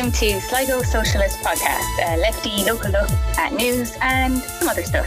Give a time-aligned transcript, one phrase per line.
[0.00, 5.06] Welcome to Sligo Socialist Podcast, a lefty local look at news and some other stuff.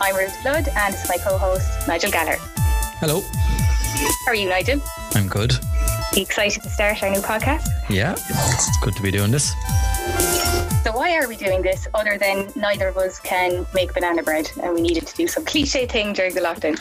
[0.00, 2.36] I'm Ruth Flood, and it's my co host, Nigel Galler.
[3.00, 3.20] Hello.
[4.24, 4.80] How are you, Nigel?
[5.14, 5.52] I'm good.
[5.52, 7.68] Are you excited to start our new podcast?
[7.90, 9.50] Yeah, it's good to be doing this.
[10.84, 14.50] So, why are we doing this other than neither of us can make banana bread
[14.62, 16.78] and we needed to do some cliche thing during the lockdown?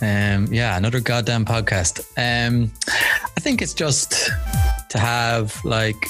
[0.00, 2.00] Um, yeah, another goddamn podcast.
[2.16, 4.30] Um, I think it's just
[4.88, 6.02] to have like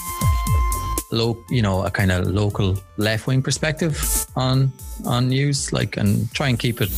[1.14, 4.72] low, you know, a kind of local left wing perspective on
[5.04, 6.90] on news, like, and try and keep it,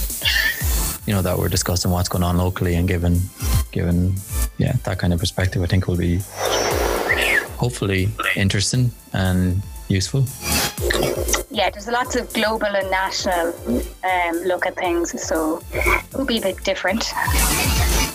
[1.06, 3.20] you know, that we're discussing what's going on locally and given
[3.73, 4.15] given
[4.59, 5.62] yeah that kind of perspective.
[5.62, 6.20] I think will be
[7.56, 10.25] hopefully interesting and useful.
[11.51, 13.55] Yeah, there's lots of global and national
[14.05, 17.05] um, look at things, so it will be a bit different.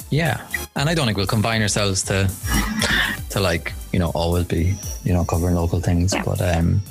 [0.09, 2.29] Yeah, and I don't think we'll combine ourselves to
[3.31, 6.23] to like you know always be you know covering local things, Yeah.
[6.25, 6.81] but um,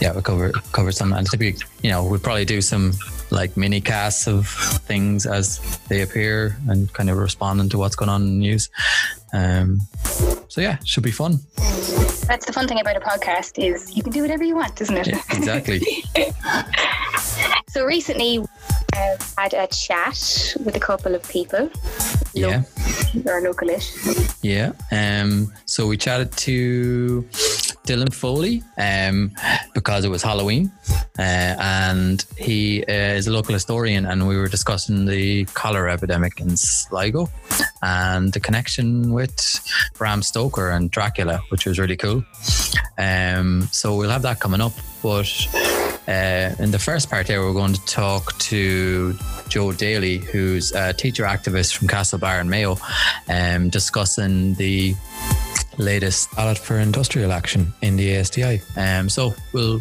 [0.00, 2.92] yeah, we'll cover cover some, and be you know we'll probably do some
[3.30, 4.46] like mini casts of
[4.86, 5.58] things as
[5.88, 8.68] they appear and kind of responding to what's going on in the news.
[9.32, 9.80] Um,
[10.48, 11.38] so yeah, should be fun.
[12.26, 14.96] That's the fun thing about a podcast is you can do whatever you want, isn't
[14.96, 15.06] it?
[15.08, 15.82] Yeah, exactly.
[17.72, 18.44] So recently,
[18.92, 21.70] I had a chat with a couple of people.
[22.34, 22.64] Yeah.
[23.24, 24.36] Or localish.
[24.42, 24.72] Yeah.
[24.90, 27.26] Um, so we chatted to
[27.86, 29.32] Dylan Foley um,
[29.74, 30.70] because it was Halloween.
[31.18, 36.40] Uh, and he uh, is a local historian, and we were discussing the cholera epidemic
[36.40, 37.28] in Sligo
[37.82, 39.60] and the connection with
[39.94, 42.24] Bram Stoker and Dracula, which was really cool.
[42.98, 44.72] Um, so we'll have that coming up.
[45.02, 45.26] But
[46.08, 49.14] uh, in the first part here, we're going to talk to
[49.48, 52.76] Joe Daly, who's a teacher activist from Castlebar and Mayo,
[53.28, 54.94] um, discussing the
[55.78, 58.60] latest ballot for industrial action in the ASTI.
[58.76, 59.80] Um, so we'll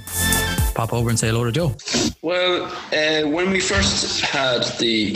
[0.73, 1.75] pop over and say hello to Joe.
[2.21, 5.13] Well, uh, when we first had the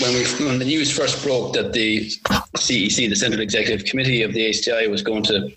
[0.00, 2.08] when we when the news first broke that the
[2.56, 5.50] CEC, the Central Executive Committee of the ASTI, was going to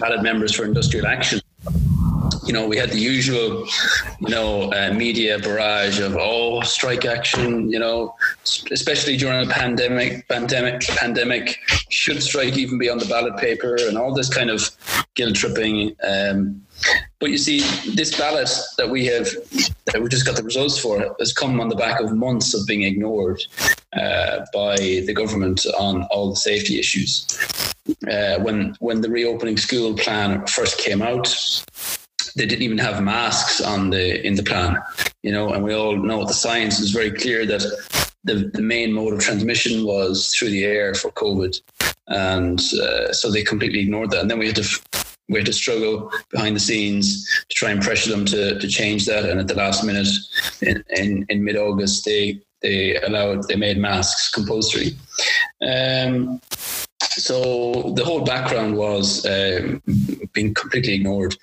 [0.00, 1.40] ballot members for industrial action.
[2.46, 3.66] You know, we had the usual,
[4.20, 7.70] you know, uh, media barrage of oh, strike action.
[7.70, 8.14] You know,
[8.70, 10.28] especially during a pandemic.
[10.28, 10.82] Pandemic.
[10.82, 11.58] Pandemic.
[11.90, 14.68] Should strike even be on the ballot paper and all this kind of
[15.14, 15.96] guilt tripping.
[16.06, 16.64] Um,
[17.20, 17.60] but you see,
[17.94, 19.28] this ballot that we have,
[19.86, 22.66] that we just got the results for, has come on the back of months of
[22.66, 23.40] being ignored
[23.94, 27.26] uh, by the government on all the safety issues.
[28.10, 31.26] Uh, when when the reopening school plan first came out,
[32.36, 34.76] they didn't even have masks on the in the plan,
[35.22, 37.62] you know, and we all know the science is very clear that
[38.24, 41.60] the, the main mode of transmission was through the air for COVID,
[42.08, 44.22] and uh, so they completely ignored that.
[44.22, 44.80] And then we had to
[45.28, 49.06] we had to struggle behind the scenes to try and pressure them to, to change
[49.06, 49.24] that.
[49.24, 50.08] And at the last minute,
[50.60, 54.96] in, in, in mid August, they they allowed they made masks compulsory.
[55.62, 56.40] Um,
[57.16, 59.82] so the whole background was um,
[60.32, 61.36] being completely ignored,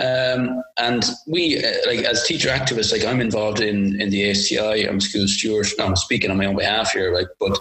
[0.00, 4.88] um, and we, uh, like as teacher activists, like I'm involved in in the ASTI.
[4.88, 5.66] I'm school steward.
[5.78, 7.58] Now I'm speaking on my own behalf here, like, but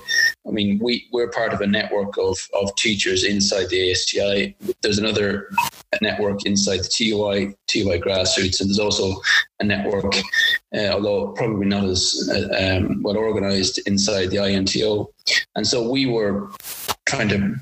[0.47, 4.56] I mean, we we're part of a network of of teachers inside the ASTI.
[4.81, 5.50] There's another
[6.02, 9.22] network inside the TUI TUI grassroots, and there's also
[9.59, 10.16] a network,
[10.75, 15.12] uh, although probably not as uh, um, well organized inside the INTO.
[15.56, 16.50] And so we were
[17.06, 17.56] trying to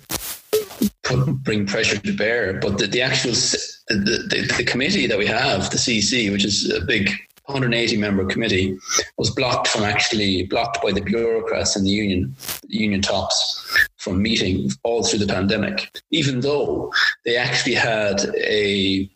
[1.03, 2.59] put, bring pressure to bear.
[2.59, 6.72] But the, the actual the, the, the committee that we have, the CEC, which is
[6.72, 7.09] a big
[7.46, 8.78] 180 member committee,
[9.18, 12.35] was blocked from actually blocked by the bureaucrats and the union
[12.68, 16.91] union tops from meeting all through the pandemic, even though
[17.25, 19.09] they actually had a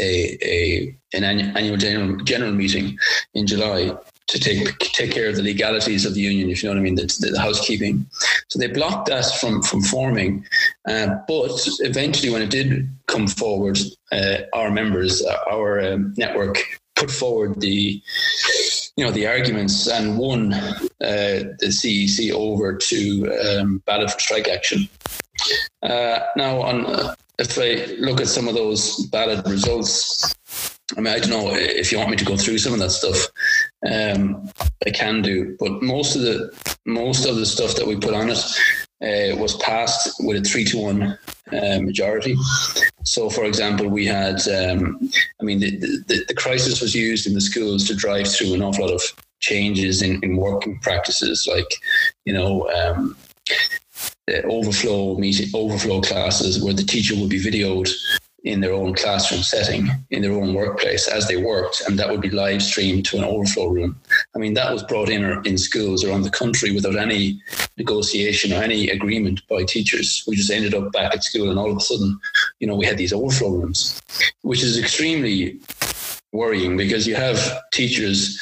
[0.00, 2.98] a, a an annual general, general meeting
[3.34, 3.96] in July
[4.28, 6.82] to take take care of the legalities of the union, if you know what I
[6.82, 8.06] mean, the, the housekeeping.
[8.48, 10.46] So they blocked that from from forming.
[10.88, 11.50] Uh, but
[11.80, 13.78] eventually, when it did come forward,
[14.12, 16.58] uh, our members, uh, our um, network,
[16.94, 18.00] put forward the
[18.96, 24.48] you know the arguments and won uh, the CEC over to um, ballot for strike
[24.48, 24.88] action.
[25.82, 30.34] Uh, now, on uh, if I look at some of those ballot results,
[30.96, 32.90] I mean, I don't know if you want me to go through some of that
[32.90, 33.26] stuff.
[33.88, 34.50] Um,
[34.86, 36.50] I can do, but most of the
[36.84, 38.38] most of the stuff that we put on it
[39.02, 41.18] uh, was passed with a three to one
[41.52, 42.36] uh, majority.
[43.04, 45.10] So, for example, we had, um,
[45.40, 48.62] I mean, the, the, the crisis was used in the schools to drive through an
[48.62, 49.02] awful lot of
[49.40, 51.72] changes in, in working practices, like,
[52.24, 53.16] you know, um,
[54.44, 57.90] overflow meeting, overflow classes where the teacher would be videoed
[58.44, 62.20] in their own classroom setting, in their own workplace as they worked, and that would
[62.20, 64.00] be live streamed to an overflow room.
[64.34, 67.40] I mean, that was brought in in schools around the country without any
[67.76, 70.24] negotiation or any agreement by teachers.
[70.26, 72.18] We just ended up back at school, and all of a sudden,
[72.60, 74.00] you know, we had these overflow rooms,
[74.42, 75.58] which is extremely
[76.32, 78.38] worrying because you have teachers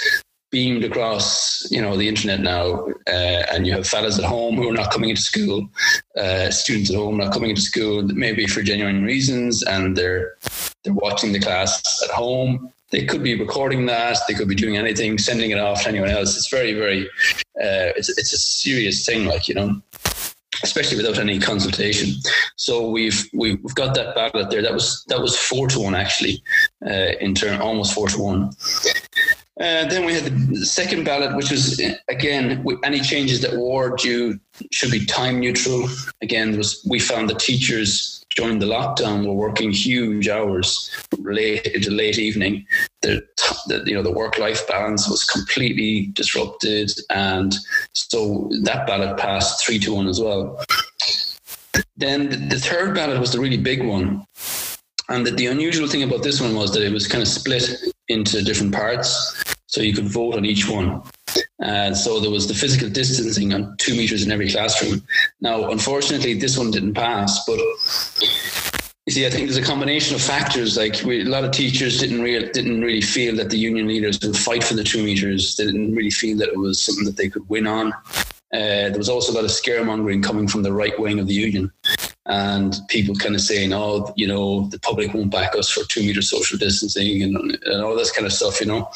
[0.50, 4.68] beamed across, you know, the internet now, uh, and you have fellas at home who
[4.70, 5.68] are not coming into school,
[6.16, 10.36] uh, students at home not coming into school, maybe for genuine reasons, and they're
[10.84, 12.72] they're watching the class at home.
[12.90, 14.16] They could be recording that.
[14.26, 16.36] They could be doing anything, sending it off to anyone else.
[16.36, 17.06] It's very, very,
[17.60, 19.82] uh, it's it's a serious thing, like you know
[20.62, 22.20] especially without any consultation.
[22.56, 24.62] So we've we've got that ballot there.
[24.62, 26.42] That was that was four to one actually,
[26.84, 28.50] uh, in turn almost four to one.
[29.60, 34.38] Uh, then we had the second ballot, which was again any changes that were due
[34.70, 35.88] should be time neutral.
[36.22, 41.90] Again, was we found the teachers during the lockdown were working huge hours, late into
[41.90, 42.64] late evening.
[43.02, 43.26] The,
[43.66, 47.52] the you know the work life balance was completely disrupted, and
[47.94, 50.62] so that ballot passed three to one as well.
[51.96, 54.24] Then the third ballot was the really big one,
[55.08, 57.68] and the, the unusual thing about this one was that it was kind of split
[58.08, 59.42] into different parts.
[59.66, 61.02] So you could vote on each one.
[61.60, 65.02] And so there was the physical distancing on two meters in every classroom.
[65.40, 70.22] Now, unfortunately, this one didn't pass, but you see, I think there's a combination of
[70.22, 70.76] factors.
[70.76, 74.18] Like we, a lot of teachers didn't really didn't really feel that the union leaders
[74.22, 75.56] would fight for the two meters.
[75.56, 77.92] They didn't really feel that it was something that they could win on.
[78.54, 81.34] Uh, there was also a lot of scaremongering coming from the right wing of the
[81.34, 81.70] union
[82.28, 86.02] and people kind of saying, oh, you know, the public won't back us for two
[86.02, 88.90] meter social distancing and, and all this kind of stuff, you know.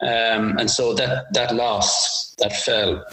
[0.00, 3.04] Um, and so that that lost, that fell.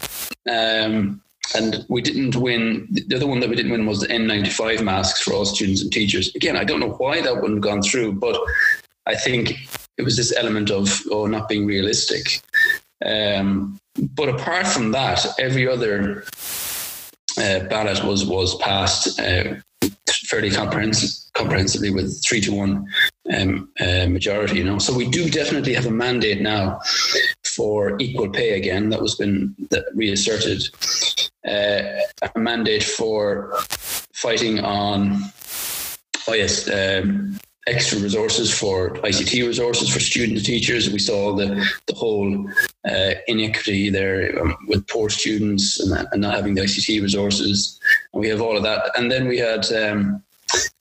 [0.49, 1.21] Um,
[1.55, 2.87] and we didn't win.
[2.91, 5.91] The other one that we didn't win was the N95 masks for all students and
[5.91, 6.35] teachers.
[6.35, 8.37] Again, I don't know why that wouldn't gone through, but
[9.05, 9.53] I think
[9.97, 12.41] it was this element of oh, not being realistic.
[13.05, 13.79] Um,
[14.15, 16.25] but apart from that, every other
[17.37, 19.55] ballot was was passed uh,
[20.27, 22.85] fairly comprehensive, comprehensively with three to one
[23.35, 24.57] um, uh, majority.
[24.57, 26.79] You know, so we do definitely have a mandate now
[27.43, 28.89] for equal pay again.
[28.89, 29.55] That was been
[29.93, 30.63] reasserted.
[31.47, 33.53] Uh, a mandate for
[34.13, 35.21] fighting on.
[36.27, 40.91] Oh yes, um, extra resources for ICT resources for student teachers.
[40.91, 42.49] We saw the the whole
[42.87, 47.79] uh, inequity there um, with poor students and, and, not having the ICT resources.
[48.13, 48.91] And we have all of that.
[48.97, 50.23] And then we had um,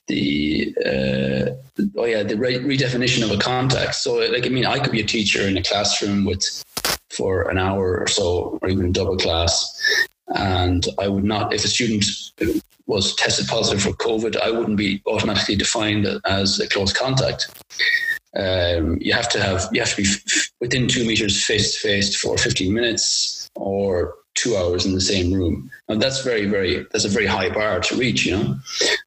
[0.07, 4.03] the uh, oh yeah the re- redefinition of a context.
[4.03, 6.63] So like I mean, I could be a teacher in a classroom with
[7.09, 9.71] for an hour or so, or even double class.
[10.27, 12.05] And I would not, if a student
[12.87, 17.49] was tested positive for COVID, I wouldn't be automatically defined as a close contact.
[18.35, 21.79] Um, you have to have you have to be f- within two meters face to
[21.79, 25.71] face for 15 minutes or two hours in the same room.
[25.87, 28.55] And that's very, very that's a very high bar to reach, you know.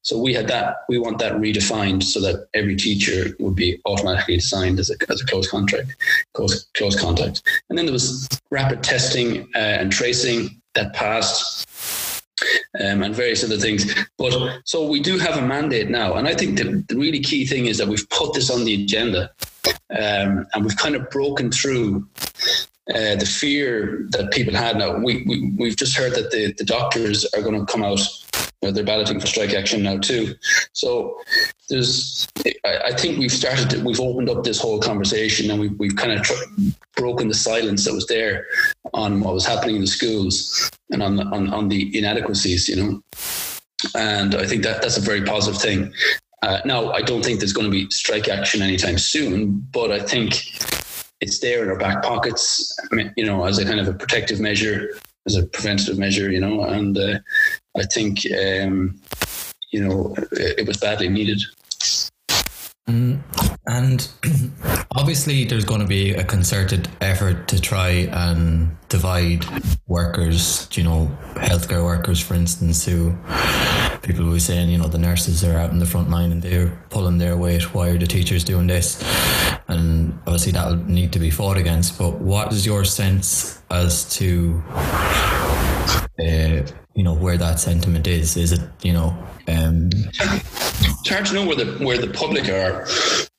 [0.01, 0.77] So we had that.
[0.89, 5.21] We want that redefined so that every teacher would be automatically assigned as a as
[5.21, 5.95] a close contract,
[6.33, 7.43] close close contact.
[7.69, 11.67] And then there was rapid testing uh, and tracing that passed
[12.79, 13.93] um, and various other things.
[14.17, 17.45] But so we do have a mandate now, and I think the, the really key
[17.45, 19.31] thing is that we've put this on the agenda,
[19.89, 22.07] um, and we've kind of broken through.
[22.89, 26.63] Uh, the fear that people had now, we, we, we've just heard that the, the
[26.63, 27.99] doctors are going to come out
[28.61, 30.35] they're balloting for strike action now too.
[30.73, 31.17] So
[31.69, 32.27] there's,
[32.65, 35.95] I, I think we've started, to, we've opened up this whole conversation and we've, we've
[35.95, 36.33] kind of tr-
[36.95, 38.45] broken the silence that was there
[38.93, 43.01] on what was happening in the schools and on, on, on the inadequacies, you know.
[43.95, 45.93] And I think that that's a very positive thing.
[46.41, 49.99] Uh, now, I don't think there's going to be strike action anytime soon, but I
[49.99, 50.41] think
[51.21, 52.77] it's there in our back pockets,
[53.15, 54.89] you know, as a kind of a protective measure,
[55.25, 57.19] as a preventative measure, you know, and uh,
[57.79, 58.99] I think, um,
[59.71, 61.41] you know, it, was badly needed.
[62.87, 63.19] Mm,
[63.67, 64.09] and
[64.95, 69.45] obviously, there's going to be a concerted effort to try and divide
[69.87, 73.15] workers, you know, healthcare workers, for instance, who
[74.01, 76.41] people who are saying, you know, the nurses are out in the front line and
[76.41, 77.73] they're pulling their weight.
[77.73, 79.03] Why are the teachers doing this?
[79.67, 81.99] And obviously, that'll need to be fought against.
[81.99, 84.63] But what is your sense as to,
[86.19, 88.35] uh, you know, where that sentiment is?
[88.35, 92.85] Is it, you know, um, it's hard to know where the where the public are.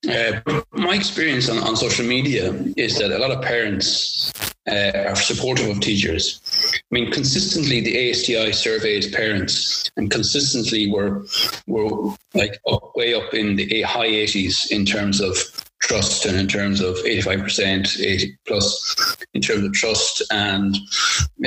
[0.09, 4.33] Uh, my experience on, on social media is that a lot of parents
[4.69, 6.41] uh, are supportive of teachers.
[6.75, 11.23] I mean, consistently the ASTI surveys parents, and consistently we're
[11.67, 15.37] we're like up, way up in the high 80s in terms of
[15.81, 20.77] trust and in terms of 85%, 80 plus in terms of trust and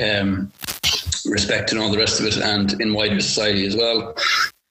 [0.03, 0.51] um,
[1.25, 4.15] respect and all the rest of it, and in wider society as well.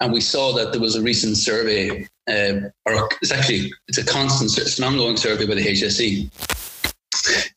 [0.01, 4.05] And we saw that there was a recent survey, uh, or it's actually it's a
[4.05, 6.31] constant, it's an ongoing survey by the HSE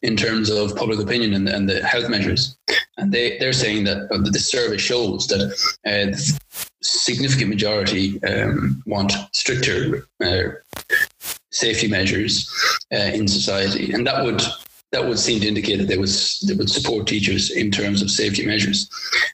[0.03, 2.55] in terms of public opinion and, and the health measures.
[2.97, 5.41] And they, they're saying that uh, the survey shows that
[5.85, 6.15] uh,
[6.81, 10.43] significant majority um, want stricter uh,
[11.51, 12.49] safety measures
[12.93, 14.41] uh, in society, and that would
[14.91, 16.09] that would seem to indicate that they would
[16.47, 18.89] they would support teachers in terms of safety measures.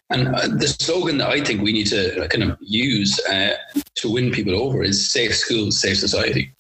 [0.10, 3.56] And uh, the slogan that I think we need to kind of use uh,
[3.96, 6.54] to win people over is "Safe schools, safe society,"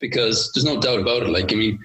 [0.00, 1.30] because there's no doubt about it.
[1.30, 1.78] Like I mean,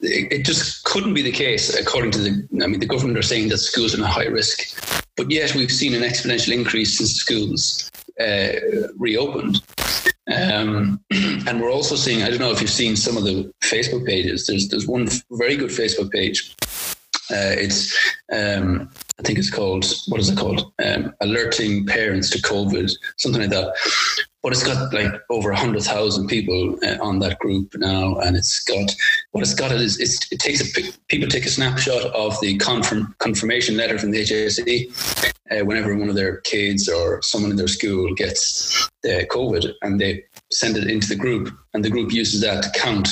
[0.00, 3.48] it just couldn't be the case according to the i mean the government are saying
[3.48, 4.78] that schools are in a high risk
[5.16, 7.90] but yet we've seen an exponential increase since schools
[8.20, 8.52] uh,
[8.98, 9.62] reopened
[10.32, 14.06] um, and we're also seeing i don't know if you've seen some of the facebook
[14.06, 14.46] pages.
[14.46, 16.54] There's there's one very good facebook page.
[17.28, 17.96] Uh, it's
[18.32, 20.72] um, I think it's called what is it called?
[20.84, 23.74] Um, alerting parents to COVID, something like that.
[24.42, 28.62] But it's got like over hundred thousand people uh, on that group now, and it's
[28.62, 28.94] got
[29.32, 33.76] what it's got is it takes a people take a snapshot of the confirm, confirmation
[33.76, 38.12] letter from the HSE uh, whenever one of their kids or someone in their school
[38.14, 42.62] gets the COVID, and they send it into the group, and the group uses that
[42.62, 43.08] to count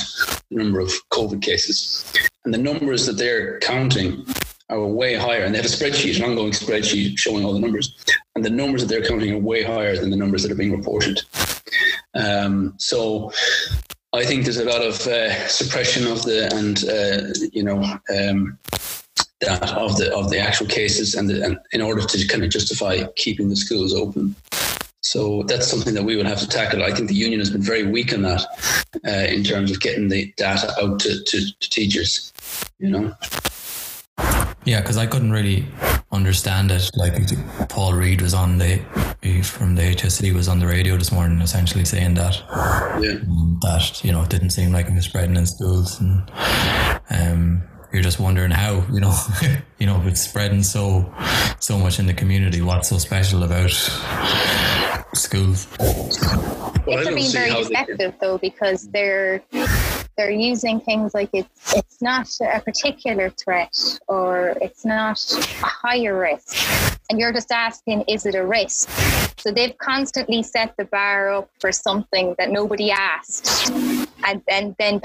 [0.49, 2.11] the number of COVID cases,
[2.43, 4.25] and the numbers that they're counting
[4.69, 7.95] are way higher, and they have a spreadsheet, an ongoing spreadsheet showing all the numbers,
[8.35, 10.75] and the numbers that they're counting are way higher than the numbers that are being
[10.75, 11.21] reported.
[12.15, 13.31] Um, so
[14.13, 17.83] I think there's a lot of uh, suppression of the and uh, you know
[18.15, 18.57] um,
[19.45, 22.49] that of the of the actual cases, and, the, and in order to kind of
[22.49, 24.35] justify keeping the schools open.
[25.01, 26.83] So that's something that we will have to tackle.
[26.83, 28.43] I think the union has been very weak on that
[29.07, 32.33] uh, in terms of getting the data out to, to, to teachers.
[32.79, 33.15] You know.
[34.65, 35.67] Yeah, because I couldn't really
[36.11, 36.89] understand it.
[36.95, 37.13] Like
[37.69, 38.79] Paul Reid was on the
[39.43, 42.41] from the HSE was on the radio this morning, essentially saying that
[43.01, 43.19] yeah.
[43.21, 46.31] Um, that you know it didn't seem like it was spreading in schools, and
[47.11, 47.63] um,
[47.95, 49.17] you're just wondering how you know
[49.79, 51.09] you know it's spreading so
[51.59, 52.61] so much in the community.
[52.61, 53.71] What's so special about
[55.13, 55.67] schools?
[55.79, 56.09] Well,
[56.87, 59.41] it's being very effective though because they're
[60.17, 66.19] they're using things like it's it's not a particular threat or it's not a higher
[66.19, 66.67] risk
[67.09, 68.89] and you're just asking is it a risk
[69.37, 73.69] so they've constantly set the bar up for something that nobody asked
[74.25, 75.01] and, and then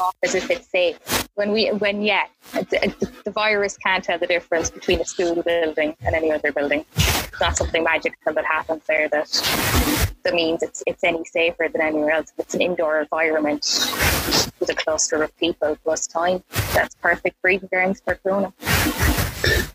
[0.00, 0.98] off as if it's safe
[1.34, 6.14] when we when yeah the, virus can't tell the difference between a school building and
[6.14, 9.28] any other building it's not something magical that happens there that
[10.22, 12.32] that means it's it's any safer than anywhere else.
[12.38, 13.62] It's an indoor environment
[14.60, 16.42] with a cluster of people plus time,
[16.74, 18.52] that's perfect breeding grounds for corona.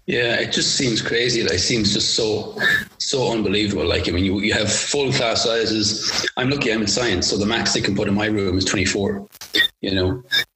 [0.08, 1.42] Yeah, it just seems crazy.
[1.42, 2.56] Like, it seems just so,
[3.00, 3.88] so unbelievable.
[3.88, 6.28] Like, I mean, you, you have full class sizes.
[6.38, 8.66] I'm lucky I'm in science, so the max they can put in my room is
[8.66, 9.28] 24.
[9.82, 10.10] You know,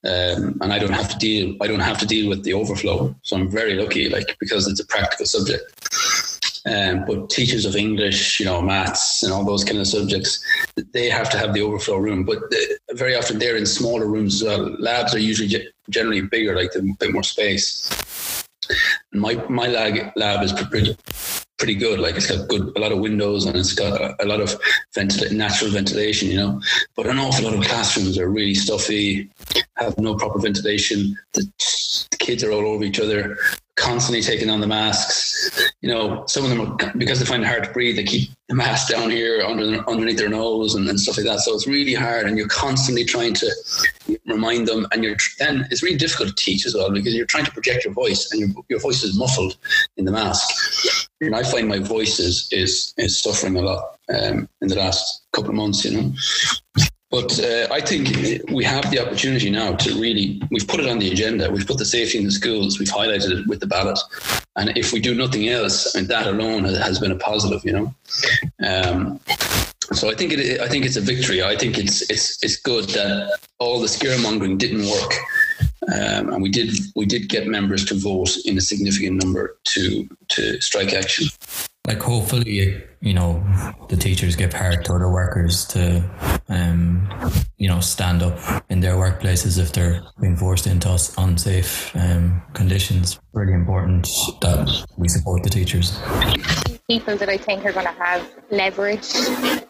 [0.05, 1.55] um, and I don't have to deal.
[1.61, 3.15] I don't have to deal with the overflow.
[3.23, 5.63] So I'm very lucky, like, because it's a practical subject.
[6.65, 10.43] Um, but teachers of English, you know, maths and all those kind of subjects,
[10.93, 12.23] they have to have the overflow room.
[12.23, 12.39] But
[12.91, 14.75] very often they're in smaller rooms well.
[14.79, 17.89] Labs are usually generally bigger, like a bit more space.
[19.11, 20.95] My my lab lab is pretty
[21.57, 21.99] pretty good.
[21.99, 24.59] Like it's got good a lot of windows and it's got a, a lot of
[24.95, 26.61] ventil- natural ventilation, you know.
[26.95, 29.29] But an awful lot of classrooms are really stuffy,
[29.75, 31.17] have no proper ventilation.
[31.33, 31.41] The,
[32.11, 33.37] the kids are all over each other
[33.79, 35.71] constantly taking on the masks.
[35.81, 38.29] You know, some of them are, because they find it hard to breathe, they keep
[38.49, 41.39] the mask down here under underneath their nose and, and stuff like that.
[41.39, 43.49] So it's really hard, and you're constantly trying to
[44.25, 44.85] remind them.
[44.91, 47.85] And you're then it's really difficult to teach as well because you're trying to project
[47.85, 49.57] your voice, and your your voice is muffled
[49.97, 50.47] in the mask.
[51.21, 55.23] And I find my voice is is, is suffering a lot um, in the last
[55.31, 55.85] couple of months.
[55.85, 56.13] You know,
[57.11, 60.99] but uh, I think we have the opportunity now to really, we've put it on
[60.99, 61.49] the agenda.
[61.49, 62.77] We've put the safety in the schools.
[62.77, 63.99] We've highlighted it with the ballot.
[64.55, 67.71] And if we do nothing else, I mean, that alone has been a positive, you
[67.71, 67.93] know.
[68.63, 69.19] Um,
[69.93, 71.41] so I think it, I think it's a victory.
[71.41, 75.13] I think it's it's it's good that all the scaremongering didn't work,
[75.91, 80.07] um, and we did we did get members to vote in a significant number to
[80.27, 81.27] to strike action
[81.89, 83.43] like hopefully you know
[83.89, 86.03] the teachers give heart to other workers to
[86.49, 87.07] um,
[87.57, 93.19] you know, stand up in their workplaces if they're being forced into unsafe um, conditions.
[93.33, 94.07] Really important
[94.41, 95.99] that we support the teachers.
[96.89, 99.07] People that I think are going to have leverage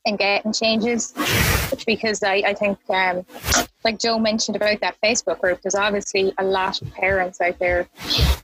[0.06, 1.14] in getting changes
[1.86, 3.26] because I, I think, um,
[3.84, 7.88] like Joe mentioned about that Facebook group, there's obviously a lot of parents out there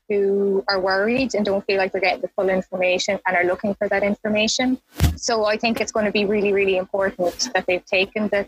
[0.10, 3.74] who are worried and don't feel like they're getting the full information and are looking
[3.75, 4.79] for that information.
[5.15, 8.48] So I think it's going to be really, really important that they've taken the,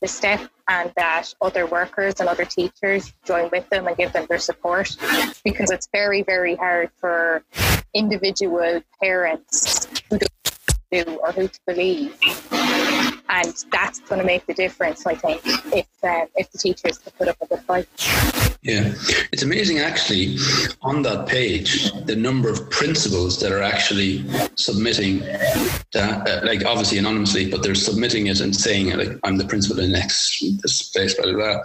[0.00, 4.26] the step and that other workers and other teachers join with them and give them
[4.28, 4.96] their support
[5.44, 7.42] because it's very, very hard for
[7.94, 10.18] individual parents who
[10.90, 12.16] do or who to believe.
[13.28, 17.12] And that's going to make the difference, I think, if um, if the teachers can
[17.18, 17.88] put up a good fight.
[18.62, 18.94] Yeah,
[19.32, 20.38] it's amazing actually
[20.82, 24.24] on that page the number of principals that are actually
[24.56, 25.20] submitting
[25.92, 29.82] that, uh, like obviously anonymously, but they're submitting it and saying like I'm the principal
[29.82, 31.58] in X this place, blah blah blah,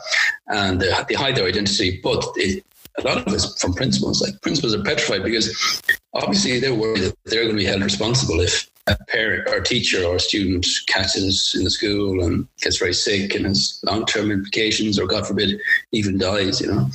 [0.47, 2.63] and they, they hide their identity, but it,
[2.97, 4.21] a lot of it's from principals.
[4.21, 5.81] Like principals are petrified because
[6.13, 9.63] obviously they're worried that they're going to be held responsible if a parent or a
[9.63, 14.05] teacher or a student catches in the school and gets very sick and has long
[14.05, 15.59] term implications or God forbid
[15.91, 16.89] even dies, you know.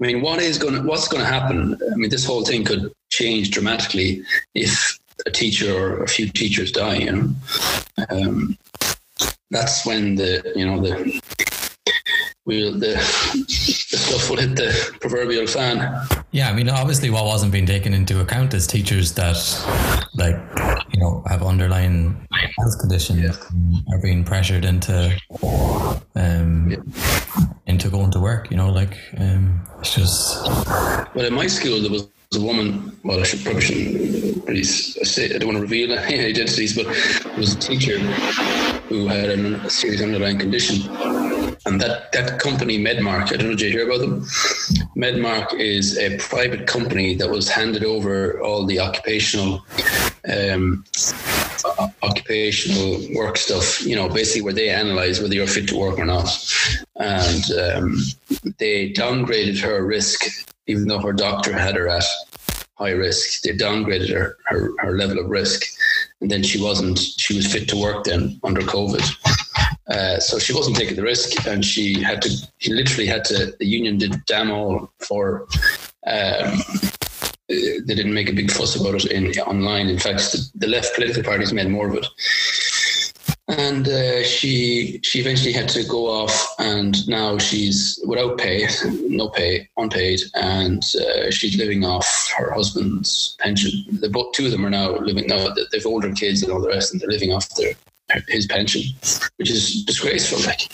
[0.00, 1.78] I mean what is gonna what's gonna happen?
[1.92, 4.22] I mean this whole thing could change dramatically
[4.54, 7.34] if a teacher or a few teachers die, you know.
[8.10, 8.58] Um,
[9.50, 11.20] that's when the you know the
[12.50, 16.06] the, the stuff will hit the proverbial fan.
[16.32, 19.36] Yeah, I mean, obviously, what wasn't being taken into account is teachers that,
[20.14, 20.36] like,
[20.92, 22.26] you know, have underlying
[22.58, 23.94] health conditions yeah.
[23.94, 25.16] are being pressured into,
[26.14, 26.76] um, yeah.
[27.66, 28.50] into going to work.
[28.50, 30.46] You know, like, um, it's just.
[31.14, 32.96] Well, in my school, there was a woman.
[33.04, 35.34] Well, I should probably shouldn't really say.
[35.34, 37.98] I don't want to reveal any identities, but there was a teacher
[38.88, 40.82] who had a serious underlying condition
[41.66, 44.22] and that, that company, Medmark, I don't know, did you hear about them?
[44.96, 49.64] Medmark is a private company that was handed over all the occupational
[50.32, 50.84] um,
[52.02, 56.06] occupational work stuff, you know, basically where they analyze whether you're fit to work or
[56.06, 56.28] not.
[56.96, 57.96] And um,
[58.58, 62.04] they downgraded her risk, even though her doctor had her at
[62.76, 63.42] high risk.
[63.42, 65.64] They downgraded her, her, her level of risk.
[66.20, 69.02] And then she wasn't, she was fit to work then under COVID.
[69.90, 72.30] Uh, so she wasn't taking the risk, and she had to.
[72.58, 73.54] She literally had to.
[73.58, 75.48] The union did damn all for.
[76.06, 76.58] Um,
[77.48, 79.88] they didn't make a big fuss about it in online.
[79.88, 82.06] In fact, the, the left political parties made more of it.
[83.48, 88.68] And uh, she she eventually had to go off, and now she's without pay,
[89.08, 93.72] no pay, unpaid, and uh, she's living off her husband's pension.
[94.00, 95.48] The both two of them are now living now.
[95.72, 97.72] They've older kids and all the rest, and they're living off their
[98.28, 98.82] his pension,
[99.36, 100.38] which is disgraceful.
[100.46, 100.68] Like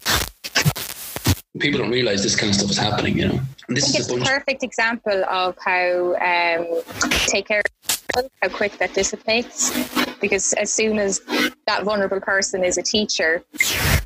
[1.58, 3.18] people don't realize this kind of stuff is happening.
[3.18, 6.82] You know, and this is a, a perfect example of how um,
[7.26, 7.62] take care
[8.42, 9.70] how quick that dissipates
[10.20, 11.20] because as soon as
[11.66, 13.44] that vulnerable person is a teacher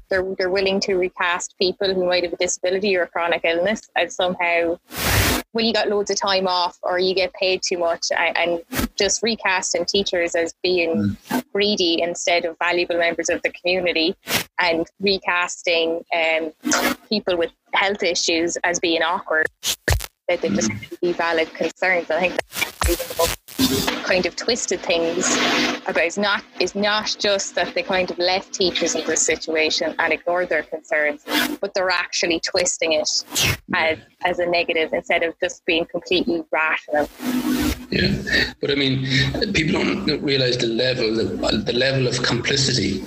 [0.09, 3.88] they're, they're willing to recast people who might have a disability or a chronic illness
[3.97, 4.77] and somehow
[5.53, 8.63] well you got loads of time off or you get paid too much and
[8.97, 11.45] just recasting teachers as being mm.
[11.53, 14.15] greedy instead of valuable members of the community
[14.59, 16.53] and recasting um,
[17.09, 19.47] people with health issues as being awkward
[20.29, 21.01] that they just mm.
[21.01, 22.37] be valid concerns i think
[22.87, 23.39] that's
[24.05, 25.27] kind of twisted things
[25.87, 29.95] about is not is not just that they kind of left teachers in this situation
[29.99, 31.25] and ignored their concerns,
[31.61, 33.09] but they're actually twisting it
[33.75, 37.09] as as a negative instead of just being completely rational.
[37.90, 39.05] Yeah, but I mean,
[39.53, 43.03] people don't realize the level the level of complicity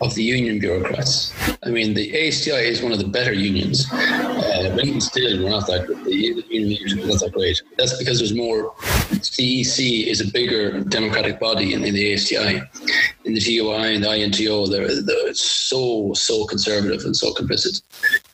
[0.00, 1.34] of the union bureaucrats.
[1.64, 5.50] I mean, the ASTI is one of the better unions, uh, but even still, we're
[5.50, 7.60] not that the union not that great.
[7.78, 8.74] That's because there's more.
[9.10, 12.62] CEC is a bigger democratic body in, in the ASTI.
[13.24, 17.82] In the TUI and the INTO, they're, they're so so conservative and so complicit.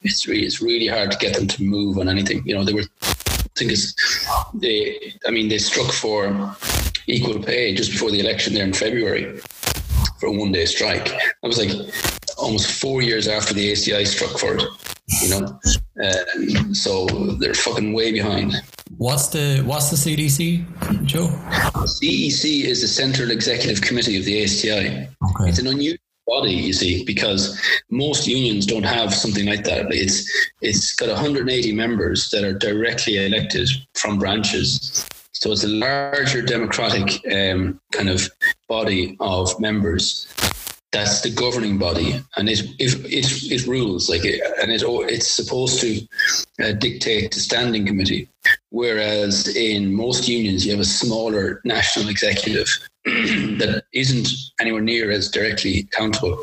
[0.03, 2.43] It's really it's really hard to get them to move on anything.
[2.45, 2.85] You know, they were.
[3.55, 3.95] I think it's
[4.55, 5.15] they.
[5.27, 6.57] I mean, they struck for
[7.07, 9.39] equal pay just before the election there in February
[10.19, 11.05] for a one day strike.
[11.05, 11.71] That was like
[12.37, 14.65] almost four years after the ASTI struck for it,
[15.23, 15.61] you know.
[16.03, 17.07] Uh, so
[17.39, 18.55] they're fucking way behind.
[18.97, 21.29] What's the what's the CDC, Joe?
[21.87, 25.09] CEC is the Central Executive Committee of the ASTI.
[25.31, 25.49] Okay.
[25.49, 27.61] It's an unusual body, you see, because
[27.91, 29.87] most unions don't have something like that.
[29.91, 35.07] It's it's got 180 members that are directly elected from branches.
[35.33, 38.31] So it's a larger democratic um, kind of
[38.69, 40.27] body of members
[40.95, 44.83] that's the governing body, and it it it, it rules like it, and it
[45.13, 46.01] it's supposed to
[46.63, 48.29] uh, dictate the standing committee.
[48.71, 52.69] Whereas in most unions, you have a smaller national executive
[53.59, 54.29] that isn't
[54.61, 56.43] anywhere near as directly accountable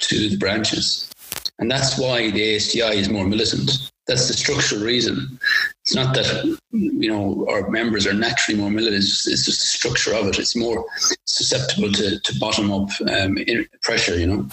[0.00, 1.10] to the branches.
[1.58, 3.90] And that's why the ASTI is more militant.
[4.06, 5.38] That's the structural reason.
[5.82, 9.66] It's not that, you know, our members are naturally more militant, it's, it's just the
[9.66, 10.38] structure of it.
[10.38, 10.84] It's more
[11.26, 13.36] susceptible to, to bottom up um,
[13.82, 14.48] pressure, you know.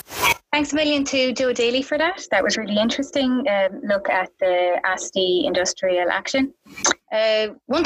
[0.51, 2.27] Thanks a million to Joe Daly for that.
[2.31, 3.45] That was really interesting.
[3.47, 6.53] Um, look at the ASTI industrial action.
[7.11, 7.83] Uh, one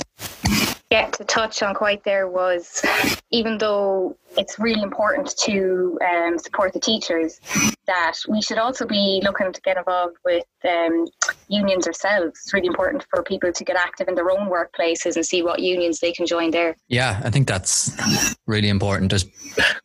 [0.90, 2.84] get to touch on quite there was
[3.32, 7.40] even though it's really important to um, support the teachers,
[7.88, 11.06] that we should also be looking to get involved with um,
[11.50, 12.40] unions ourselves.
[12.44, 15.60] It's really important for people to get active in their own workplaces and see what
[15.60, 16.76] unions they can join there.
[16.88, 19.10] Yeah, I think that's really important.
[19.10, 19.26] There's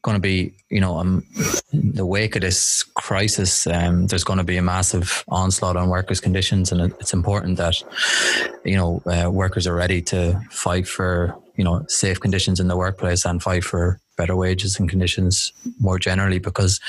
[0.03, 1.25] going to be, you know, um,
[1.73, 5.89] in the wake of this crisis, um, there's going to be a massive onslaught on
[5.89, 7.83] workers' conditions, and it's important that,
[8.65, 12.77] you know, uh, workers are ready to fight for you know safe conditions in the
[12.77, 16.81] workplace and fight for better wages and conditions more generally because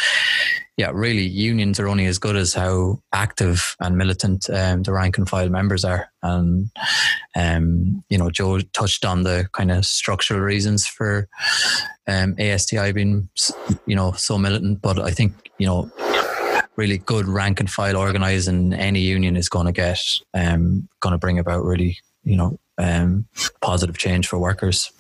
[0.78, 5.18] yeah really unions are only as good as how active and militant um, the rank
[5.18, 6.70] and file members are and
[7.36, 11.28] um, you know joe touched on the kind of structural reasons for
[12.08, 13.30] um, asti being
[13.86, 15.92] you know so militant but i think you know
[16.76, 20.00] really good rank and file organizing any union is going to get
[20.34, 23.26] um, going to bring about really you know um,
[23.62, 24.92] positive change for workers.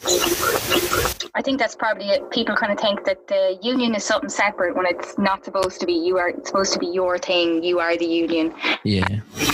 [1.45, 2.31] I think that's probably it.
[2.31, 5.85] People kind of think that the union is something separate when it's not supposed to
[5.85, 5.93] be.
[5.93, 7.63] You are it's supposed to be your thing.
[7.63, 8.51] You are the union.
[8.83, 9.07] Yeah.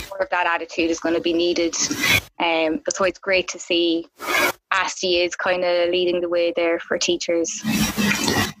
[0.08, 1.74] More of that attitude is going to be needed.
[2.38, 4.08] Um, so it's great to see
[4.70, 7.60] ASTI is kind of leading the way there for teachers.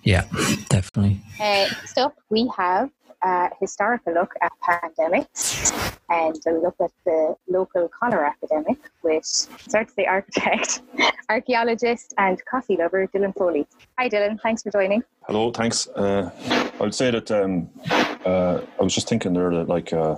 [0.02, 0.26] Yeah,
[0.68, 1.22] definitely.
[1.40, 2.90] Uh, next up, we have
[3.22, 5.72] a historical look at pandemics
[6.08, 10.82] and a look at the local cholera epidemic with starts the architect,
[11.28, 13.66] archaeologist, and coffee lover Dylan Foley.
[13.98, 14.40] Hi, Dylan.
[14.40, 15.02] Thanks for joining.
[15.26, 15.50] Hello.
[15.50, 15.88] Thanks.
[15.88, 16.30] Uh,
[16.78, 17.70] I would say that um,
[18.26, 19.92] uh, I was just thinking there that like.
[19.92, 20.16] Uh,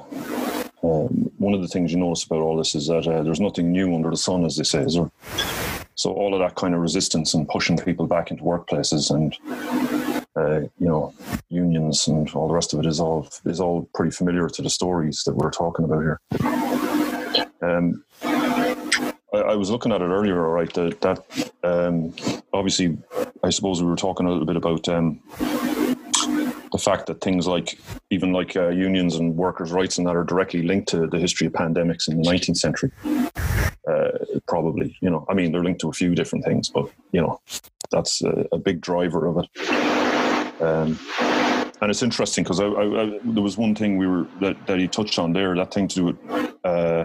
[0.82, 3.72] um, one of the things you notice about all this is that uh, there's nothing
[3.72, 4.80] new under the sun, as they say.
[4.80, 5.10] Is there?
[5.94, 9.34] So all of that kind of resistance and pushing people back into workplaces and
[10.36, 11.14] uh, you know,
[11.48, 14.70] unions and all the rest of it is all is all pretty familiar to the
[14.70, 16.20] stories that we're talking about here.
[17.62, 18.04] Um,
[19.34, 20.72] I, I was looking at it earlier, all right.
[20.74, 22.14] That, that um,
[22.52, 22.96] obviously,
[23.42, 25.20] I suppose we were talking a little bit about um,
[26.72, 27.78] the fact that things like
[28.10, 31.46] even like uh, unions and workers' rights and that are directly linked to the history
[31.46, 32.90] of pandemics in the 19th century.
[33.86, 37.20] Uh, probably, you know, I mean, they're linked to a few different things, but you
[37.20, 37.40] know,
[37.90, 40.03] that's a, a big driver of it.
[40.60, 40.98] Um,
[41.80, 45.32] and it's interesting because there was one thing we were that, that he touched on
[45.32, 47.04] there, that thing to do with uh,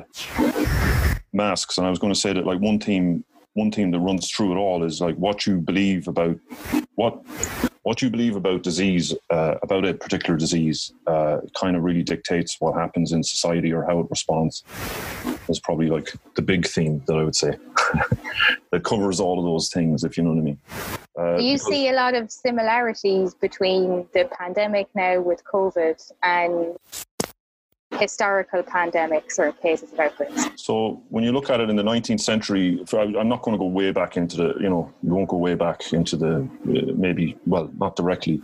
[1.34, 3.24] masks, and I was going to say that like one theme,
[3.60, 6.38] one theme that runs through it all is like what you believe about
[6.96, 7.22] what
[7.84, 12.58] what you believe about disease, uh, about a particular disease, uh, kind of really dictates
[12.60, 14.64] what happens in society or how it responds.
[15.48, 17.58] Is probably like the big theme that I would say
[18.72, 20.60] that covers all of those things, if you know what I mean.
[21.18, 26.78] Uh, Do you see a lot of similarities between the pandemic now with COVID and
[27.98, 30.50] historical pandemics or cases of outbreaks?
[30.56, 33.66] So when you look at it in the 19th century, I'm not going to go
[33.66, 37.38] way back into the, you know, you won't go way back into the, uh, maybe,
[37.46, 38.42] well, not directly,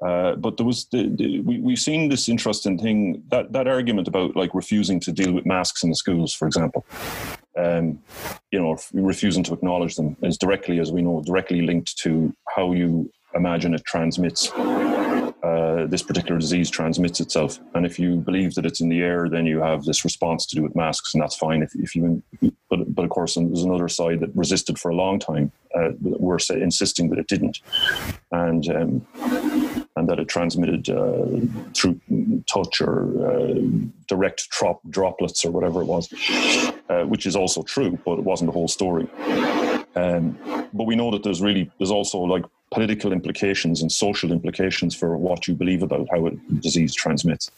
[0.00, 4.08] uh, but there was, the, the, we, we've seen this interesting thing, that, that argument
[4.08, 6.84] about like refusing to deal with masks in the schools, for example
[7.58, 8.00] um,
[8.52, 12.72] you know, refusing to acknowledge them is directly, as we know, directly linked to how
[12.72, 14.50] you imagine it transmits.
[15.42, 19.28] Uh, this particular disease transmits itself, and if you believe that it's in the air,
[19.28, 21.62] then you have this response to do with masks, and that's fine.
[21.62, 22.22] If, if you,
[22.68, 25.52] but but of course, there's another side that resisted for a long time.
[25.72, 27.60] Uh, we're insisting that it didn't,
[28.32, 29.06] and um,
[29.94, 31.26] and that it transmitted uh,
[31.72, 32.00] through
[32.46, 33.54] touch or uh,
[34.08, 36.12] direct trop- droplets or whatever it was,
[36.88, 39.08] uh, which is also true, but it wasn't the whole story.
[39.98, 40.38] Um,
[40.72, 45.16] but we know that there's really there's also like political implications and social implications for
[45.16, 46.30] what you believe about how a
[46.60, 47.50] disease transmits,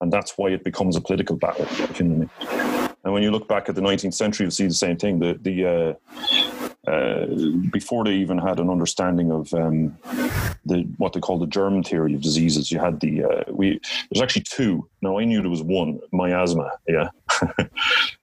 [0.00, 1.66] and that's why it becomes a political battle.
[1.98, 2.30] You.
[3.04, 5.18] And when you look back at the 19th century, you'll see the same thing.
[5.18, 5.94] The the uh,
[6.88, 7.26] uh,
[7.70, 9.96] before they even had an understanding of um,
[10.64, 12.72] the what they call the germ theory of diseases.
[12.72, 14.88] You had the uh, we there's actually two.
[15.02, 16.70] Now I knew there was one miasma.
[16.86, 17.10] Yeah,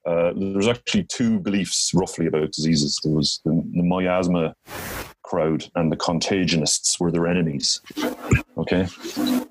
[0.06, 3.00] uh, there's actually two beliefs roughly about diseases.
[3.04, 4.56] There was the, the miasma
[5.24, 7.82] crowd and the contagionists were their enemies.
[8.68, 8.88] Okay,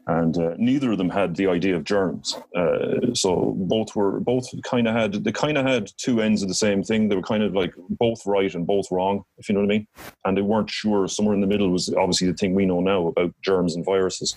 [0.09, 2.37] and uh, neither of them had the idea of germs.
[2.57, 6.49] Uh, so both were both kind of had they kind of had two ends of
[6.49, 7.09] the same thing.
[7.09, 9.79] They were kind of like both right and both wrong, if you know what I
[9.79, 9.87] mean.
[10.25, 11.07] And they weren't sure.
[11.07, 14.35] Somewhere in the middle was obviously the thing we know now about germs and viruses,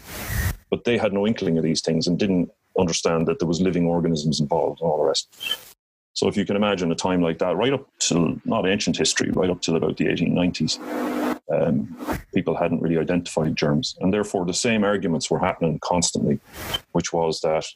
[0.70, 3.88] but they had no inkling of these things and didn't understand that there was living
[3.88, 5.76] organisms involved and all the rest.
[6.18, 9.30] So if you can imagine a time like that, right up to not ancient history,
[9.30, 10.80] right up till about the 1890s,
[11.54, 11.96] um,
[12.34, 13.96] people hadn't really identified germs.
[14.02, 16.40] And therefore, the same arguments were happening constantly,
[16.94, 17.68] which was that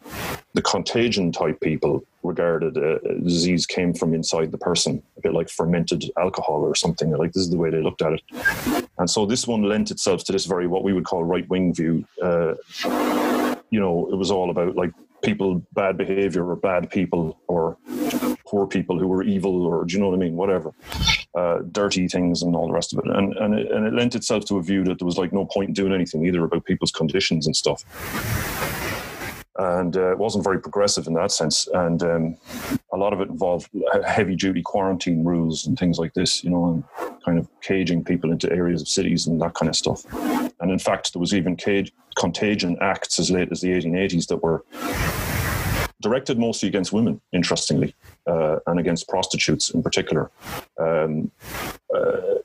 [0.56, 5.48] the contagion type people regarded a, disease came from inside the person, a bit like
[5.48, 7.12] fermented alcohol or something.
[7.12, 8.88] Like this is the way they looked at it.
[8.98, 11.76] And so this one lent itself to this very, what we would call right wing
[11.76, 12.08] view.
[12.20, 12.56] Uh,
[13.70, 17.78] you know, it was all about like people bad behavior or bad people or
[18.46, 20.36] poor people who were evil or do you know what I mean?
[20.36, 20.74] Whatever,
[21.36, 23.06] uh, dirty things and all the rest of it.
[23.06, 25.46] And and it, and it lent itself to a view that there was like no
[25.46, 27.84] point in doing anything either about people's conditions and stuff.
[29.58, 31.68] And uh, it wasn't very progressive in that sense.
[31.74, 32.38] And um,
[32.94, 33.70] a lot of it involved
[34.06, 36.84] heavy duty quarantine rules and things like this, you know, and
[37.24, 40.04] kind of caging people into areas of cities and that kind of stuff.
[40.62, 41.58] And in fact, there was even
[42.16, 44.64] contagion acts as late as the 1880s that were
[46.02, 47.96] directed mostly against women, interestingly,
[48.28, 50.32] uh, and against prostitutes in particular.
[50.80, 51.32] Um,
[51.94, 51.98] uh,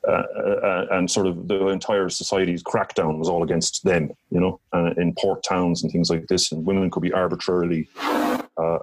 [0.07, 0.23] uh,
[0.63, 4.93] uh and sort of the entire society's crackdown was all against them, you know, uh,
[4.97, 6.53] in port towns and things like this.
[6.53, 7.89] And women could be arbitrarily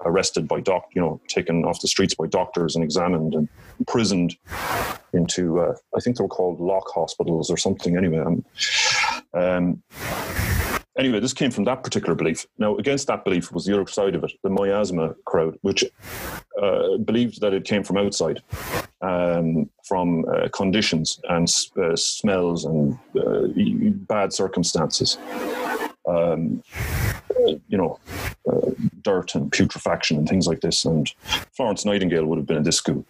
[0.05, 3.47] arrested by doc, you know, taken off the streets by doctors and examined and
[3.79, 4.35] imprisoned
[5.13, 7.97] into, I think they were called lock hospitals or something.
[7.97, 8.23] Anyway,
[9.33, 9.83] um
[10.97, 12.45] anyway, this came from that particular belief.
[12.57, 15.83] Now, against that belief was the other side of it, the miasma crowd, which
[16.61, 18.41] uh, believed that it came from outside,
[19.01, 21.47] um, from uh, conditions and
[21.81, 23.47] uh, smells and uh,
[24.07, 25.17] bad circumstances.
[26.07, 26.63] Um,
[27.67, 27.99] you know,
[28.49, 30.85] uh, dirt and putrefaction and things like this.
[30.85, 31.11] And
[31.55, 33.05] Florence Nightingale would have been in this school.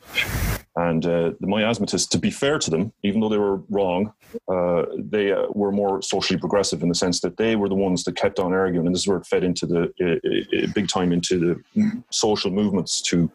[0.75, 4.11] And uh, the miasmatists, to be fair to them, even though they were wrong,
[4.51, 8.03] uh, they uh, were more socially progressive in the sense that they were the ones
[8.05, 8.87] that kept on arguing.
[8.87, 12.49] And this is where it fed into the uh, uh, big time into the social
[12.49, 13.29] movements to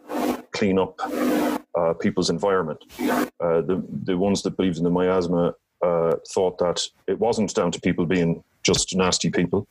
[0.50, 0.98] clean up
[1.78, 2.84] uh, people's environment.
[2.98, 5.54] the the ones that believed in the miasma
[6.34, 9.66] thought that it wasn't down to people being just nasty people,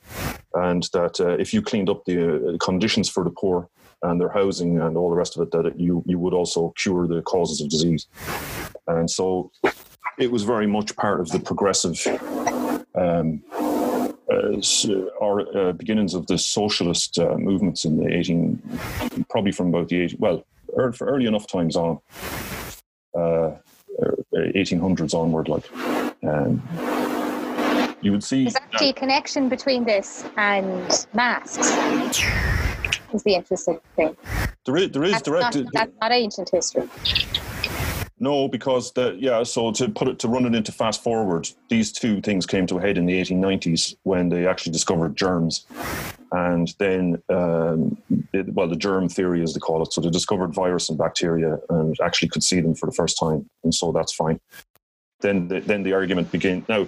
[0.54, 3.68] and that uh, if you cleaned up the uh, conditions for the poor
[4.02, 6.72] and their housing and all the rest of it, that it, you you would also
[6.76, 8.06] cure the causes of disease.
[8.86, 9.50] And so,
[10.18, 11.98] it was very much part of the progressive.
[12.94, 13.42] Um,
[14.30, 14.60] uh,
[15.20, 20.18] uh, beginnings of the socialist uh, movements in the 18, probably from about the 18,
[20.18, 20.44] well,
[20.76, 21.98] early, early enough times on,
[23.16, 25.64] 1800s uh, onward, like.
[26.24, 26.62] Um,
[28.00, 28.44] you would see.
[28.44, 31.72] There's actually a connection between this and masks.
[33.12, 34.16] Is the interesting thing.
[34.66, 35.56] There is, there is that's direct.
[35.56, 36.88] Not, that's not ancient history.
[38.20, 39.42] No, because the yeah.
[39.44, 42.78] So to put it to run it into fast forward, these two things came to
[42.78, 45.66] a head in the 1890s when they actually discovered germs,
[46.32, 47.96] and then um,
[48.32, 49.92] it, well, the germ theory as they call it.
[49.92, 53.48] So they discovered virus and bacteria and actually could see them for the first time,
[53.62, 54.40] and so that's fine.
[55.20, 56.66] Then the, then the argument began.
[56.68, 56.86] Now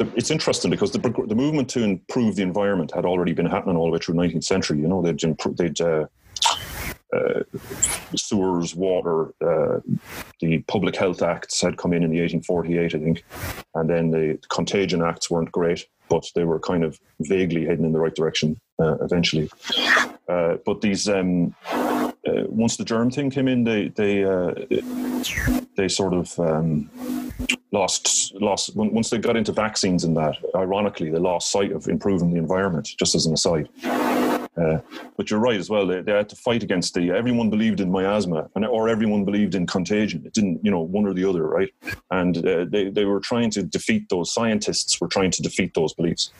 [0.00, 3.76] the, it's interesting because the, the movement to improve the environment had already been happening
[3.76, 4.78] all the way through the 19th century.
[4.78, 6.06] You know, they'd, improve, they'd uh,
[7.14, 7.42] uh,
[8.16, 9.80] sewers, water, uh,
[10.40, 13.24] the Public Health Acts had come in in the 1848, I think,
[13.74, 17.92] and then the Contagion Acts weren't great, but they were kind of vaguely heading in
[17.92, 19.50] the right direction uh, eventually.
[20.28, 24.54] Uh, but these, um, uh, once the germ thing came in, they they uh,
[25.76, 26.88] they sort of um,
[27.72, 30.36] lost lost once they got into vaccines and that.
[30.54, 32.90] Ironically, they lost sight of improving the environment.
[32.98, 33.68] Just as an aside.
[34.56, 34.80] Uh,
[35.16, 35.86] but you're right as well.
[35.86, 37.12] They, they, had to fight against the.
[37.12, 40.22] Everyone believed in miasma, and or everyone believed in contagion.
[40.26, 41.72] It didn't, you know, one or the other, right?
[42.10, 44.34] And uh, they they were trying to defeat those.
[44.34, 46.32] Scientists were trying to defeat those beliefs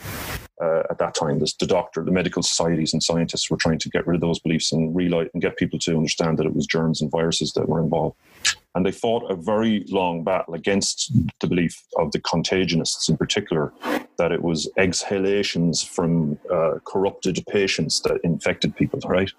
[0.60, 1.38] uh, at that time.
[1.38, 4.40] This, the doctor, the medical societies, and scientists were trying to get rid of those
[4.40, 7.68] beliefs and realize and get people to understand that it was germs and viruses that
[7.68, 8.16] were involved
[8.74, 13.72] and they fought a very long battle against the belief of the contagionists in particular
[14.18, 19.32] that it was exhalations from uh, corrupted patients that infected people right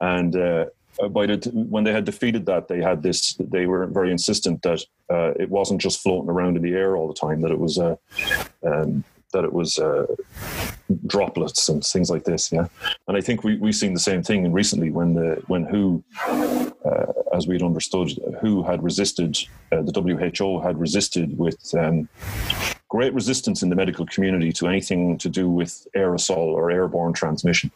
[0.00, 0.64] and uh,
[1.10, 4.62] by the t- when they had defeated that they had this they were very insistent
[4.62, 7.58] that uh, it wasn't just floating around in the air all the time that it
[7.58, 7.96] was uh,
[8.64, 10.06] um, that it was uh,
[11.06, 12.50] droplets and things like this.
[12.52, 12.66] Yeah,
[13.08, 16.04] and I think we we've seen the same thing recently when the when WHO
[16.84, 19.38] uh, as we'd understood, WHO had resisted,
[19.72, 22.08] uh, the WHO had resisted with um,
[22.88, 27.70] great resistance in the medical community to anything to do with aerosol or airborne transmission.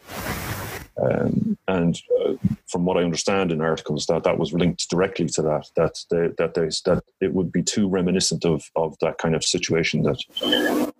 [1.00, 2.34] Um, and uh,
[2.68, 5.68] from what I understand in articles, that that was linked directly to that.
[5.76, 9.44] That they, that they, that it would be too reminiscent of of that kind of
[9.44, 10.22] situation that.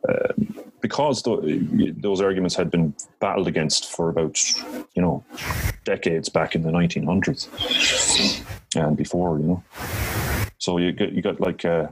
[0.09, 0.54] Um,
[0.85, 4.39] because those arguments had been battled against for about,
[4.95, 5.25] you know,
[5.85, 7.49] decades back in the 1900s
[8.77, 9.65] and before, you know.
[10.59, 11.87] So you get you got like uh,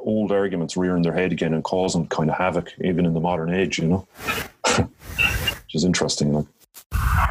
[0.00, 3.54] old arguments rearing their head again and causing kind of havoc even in the modern
[3.54, 4.08] age, you know.
[4.76, 6.32] Which is interesting.
[6.32, 6.46] Like.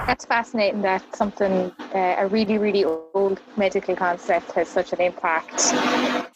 [0.07, 5.73] That's fascinating that something, uh, a really, really old medical concept has such an impact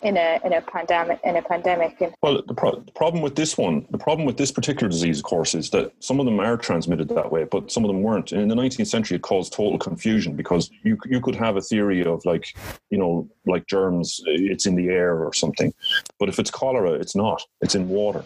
[0.02, 1.98] in a in a pandemic in a pandemic.
[2.22, 5.24] Well, the, pro- the problem with this one, the problem with this particular disease, of
[5.24, 8.32] course, is that some of them are transmitted that way, but some of them weren't.
[8.32, 11.62] And in the 19th century, it caused total confusion because you you could have a
[11.62, 12.56] theory of like,
[12.90, 15.74] you know, like germs, eh, it's in the air or something,
[16.20, 17.42] but if it's cholera, it's not.
[17.62, 18.24] It's in water.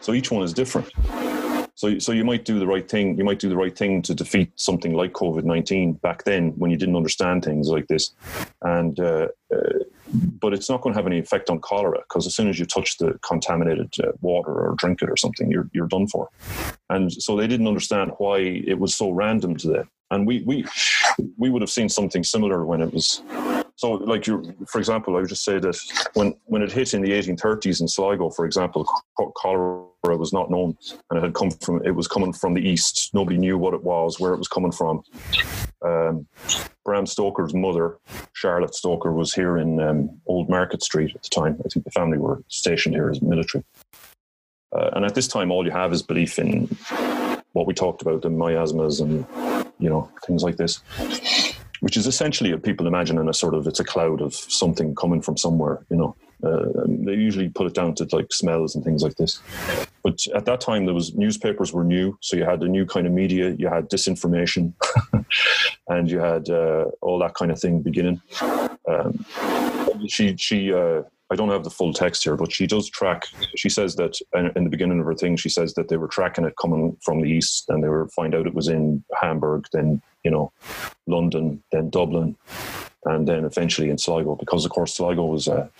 [0.00, 0.90] So each one is different.
[1.74, 3.16] So, so you might do the right thing.
[3.16, 6.70] You might do the right thing to defeat something like COVID nineteen back then when
[6.70, 8.12] you didn't understand things like this,
[8.62, 12.34] and uh, uh, but it's not going to have any effect on cholera because as
[12.34, 15.86] soon as you touch the contaminated uh, water or drink it or something, you're you're
[15.86, 16.28] done for.
[16.88, 19.90] And so they didn't understand why it was so random to them.
[20.10, 20.64] And we we
[21.36, 23.22] we would have seen something similar when it was
[23.80, 25.74] so, like you, for example, I would just say that
[26.12, 28.86] when when it hit in the 1830s in Sligo, for example,
[29.38, 30.76] cholera was not known,
[31.08, 33.08] and it had come from it was coming from the east.
[33.14, 35.02] Nobody knew what it was, where it was coming from.
[35.82, 36.26] Um,
[36.84, 37.96] Bram Stoker's mother,
[38.34, 41.58] Charlotte Stoker, was here in um, Old Market Street at the time.
[41.64, 43.64] I think the family were stationed here as military.
[44.76, 46.66] Uh, and at this time, all you have is belief in
[47.54, 49.24] what we talked about, the miasmas and
[49.78, 50.82] you know things like this
[51.80, 54.94] which is essentially what people imagine in a sort of it's a cloud of something
[54.94, 56.16] coming from somewhere you know.
[56.42, 59.42] Uh, they usually put it down to like smells and things like this.
[60.02, 63.06] But at that time there was newspapers were new so you had a new kind
[63.06, 64.72] of media you had disinformation
[65.88, 68.22] and you had uh, all that kind of thing beginning.
[68.88, 69.24] Um,
[70.08, 73.26] she she uh, I don't have the full text here, but she does track.
[73.56, 74.18] She says that
[74.56, 77.20] in the beginning of her thing, she says that they were tracking it coming from
[77.20, 80.52] the east, and they were find out it was in Hamburg, then you know,
[81.06, 82.36] London, then Dublin,
[83.04, 85.70] and then eventually in Sligo, because of course Sligo was a,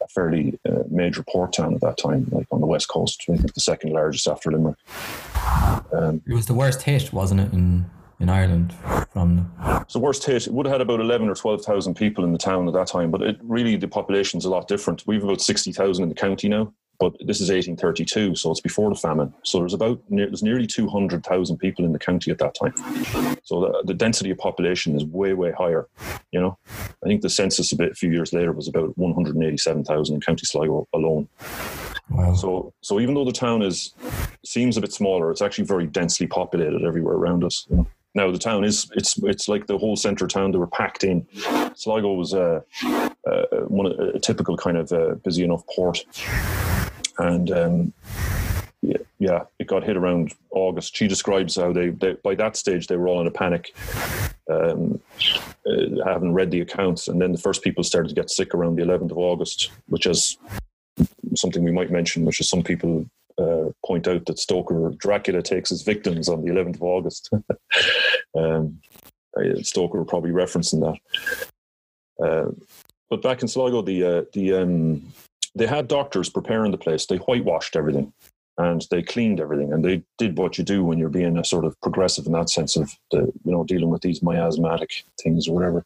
[0.00, 3.24] a fairly uh, major port town at that time, like on the west coast.
[3.28, 4.78] I think the second largest after Limerick.
[5.92, 7.52] Um, it was the worst hit, wasn't it?
[7.52, 8.74] In in Ireland
[9.12, 9.52] from
[9.92, 10.46] the worst hit.
[10.46, 12.88] It would have had about eleven or twelve thousand people in the town at that
[12.88, 15.04] time, but it really the population's a lot different.
[15.06, 18.50] We've about sixty thousand in the county now, but this is eighteen thirty two, so
[18.50, 19.32] it's before the famine.
[19.44, 22.74] So there's about there's nearly two hundred thousand people in the county at that time.
[23.44, 25.88] So the, the density of population is way way higher.
[26.32, 29.14] You know, I think the census a bit a few years later was about one
[29.14, 31.28] hundred eighty seven thousand in County Sligo alone.
[32.10, 32.32] Wow.
[32.32, 33.92] So, so even though the town is
[34.44, 37.66] seems a bit smaller, it's actually very densely populated everywhere around us.
[37.68, 37.86] You know?
[38.18, 40.50] Now the town is it's it's like the whole centre town.
[40.50, 41.24] They were packed in.
[41.76, 46.04] Sligo was uh, uh, one a typical kind of uh, busy enough port,
[47.18, 47.92] and um,
[48.82, 50.96] yeah, yeah, it got hit around August.
[50.96, 53.72] She describes how they, they by that stage they were all in a panic,
[54.50, 55.00] um,
[55.64, 58.74] uh, having read the accounts, and then the first people started to get sick around
[58.74, 60.38] the 11th of August, which is
[61.36, 65.70] something we might mention, which is some people uh, point out that Stoker Dracula takes
[65.70, 67.30] his victims on the 11th of August.
[68.36, 68.80] um,
[69.62, 72.24] Stoker probably referencing that.
[72.24, 72.50] Uh,
[73.08, 75.12] but back in Sligo, the uh, the um,
[75.54, 77.06] they had doctors preparing the place.
[77.06, 78.12] They whitewashed everything
[78.58, 81.64] and they cleaned everything and they did what you do when you're being a sort
[81.64, 84.90] of progressive in that sense of the you know dealing with these miasmatic
[85.22, 85.84] things or whatever.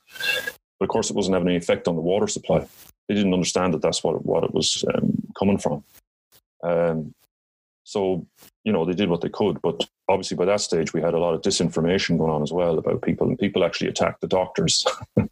[0.81, 2.67] But of course, it wasn't having any effect on the water supply.
[3.09, 5.85] They didn't understand that that's what it, what it was um, coming from.
[6.65, 7.15] Um,
[7.85, 8.27] so,
[8.65, 9.61] you know, they did what they could.
[9.61, 12.79] But obviously, by that stage, we had a lot of disinformation going on as well
[12.79, 14.85] about people, and people actually attacked the doctors.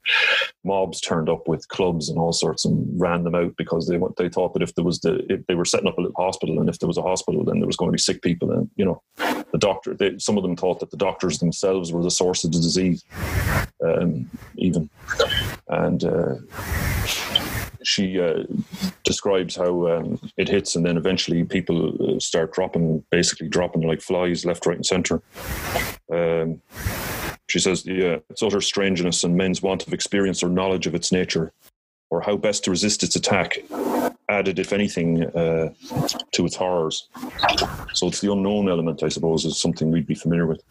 [0.64, 4.28] Mobs turned up with clubs and all sorts and ran them out because they they
[4.28, 6.78] thought that if there was the if they were setting up a hospital, and if
[6.78, 9.02] there was a hospital, then there was going to be sick people, and you know,
[9.52, 9.94] the doctor.
[9.94, 13.04] They, some of them thought that the doctors themselves were the source of the disease,
[13.84, 14.90] um, even,
[15.68, 16.04] and.
[16.04, 16.34] Uh,
[17.82, 18.44] she uh,
[19.04, 24.00] describes how um, it hits, and then eventually people uh, start dropping, basically dropping like
[24.00, 25.22] flies, left, right, and centre.
[26.12, 26.60] Um,
[27.48, 31.10] she says, "Yeah, it's utter strangeness and men's want of experience or knowledge of its
[31.12, 31.52] nature,
[32.10, 33.58] or how best to resist its attack."
[34.28, 35.72] Added, if anything, uh,
[36.30, 37.08] to its horrors.
[37.94, 40.62] So it's the unknown element, I suppose, is something we'd be familiar with.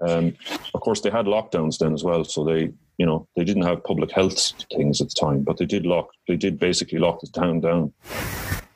[0.00, 0.36] Um,
[0.72, 3.82] of course, they had lockdowns then as well, so they, you know, they didn't have
[3.82, 7.28] public health things at the time, but they did lock, they did basically lock the
[7.28, 7.94] town down.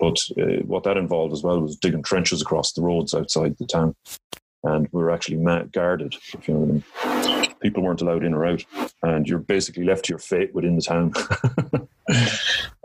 [0.01, 3.67] But uh, what that involved as well was digging trenches across the roads outside the
[3.67, 3.95] town,
[4.63, 6.17] and we were actually guarded.
[6.33, 7.45] If you know.
[7.61, 8.65] People weren't allowed in or out,
[9.03, 11.13] and you're basically left to your fate within the town.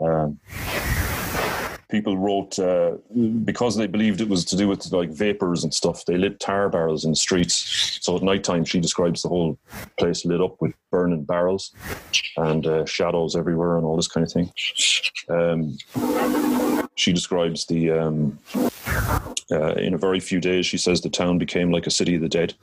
[0.00, 0.38] um,
[1.90, 2.92] people wrote uh,
[3.44, 6.04] because they believed it was to do with like vapors and stuff.
[6.04, 7.98] They lit tar barrels in the streets.
[8.00, 9.58] So at night time, she describes the whole
[9.98, 11.72] place lit up with burning barrels
[12.36, 14.52] and uh, shadows everywhere and all this kind of thing.
[15.28, 15.78] Um,
[16.94, 18.38] she describes the um,
[19.50, 20.66] uh, in a very few days.
[20.66, 22.54] She says the town became like a city of the dead.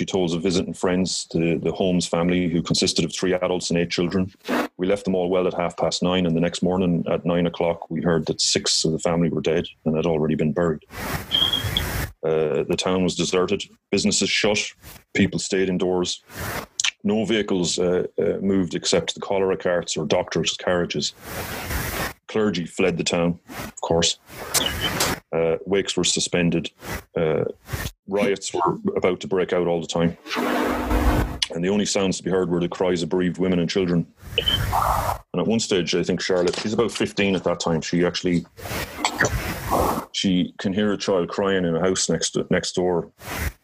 [0.00, 3.78] She told of visiting friends, the, the Holmes family, who consisted of three adults and
[3.78, 4.32] eight children.
[4.78, 7.46] We left them all well at half past nine, and the next morning at nine
[7.46, 10.86] o'clock, we heard that six of the family were dead and had already been buried.
[12.24, 14.72] Uh, the town was deserted, businesses shut,
[15.12, 16.24] people stayed indoors.
[17.04, 21.12] No vehicles uh, uh, moved except the cholera carts or doctors' carriages.
[22.26, 24.18] Clergy fled the town, of course.
[25.32, 26.70] Uh, wakes were suspended.
[27.16, 27.44] Uh,
[28.08, 30.16] riots were about to break out all the time.
[31.52, 34.06] And the only sounds to be heard were the cries of bereaved women and children.
[35.32, 38.44] And at one stage, I think Charlotte, she's about 15 at that time, she actually
[40.12, 43.10] she can hear a child crying in a house next next door,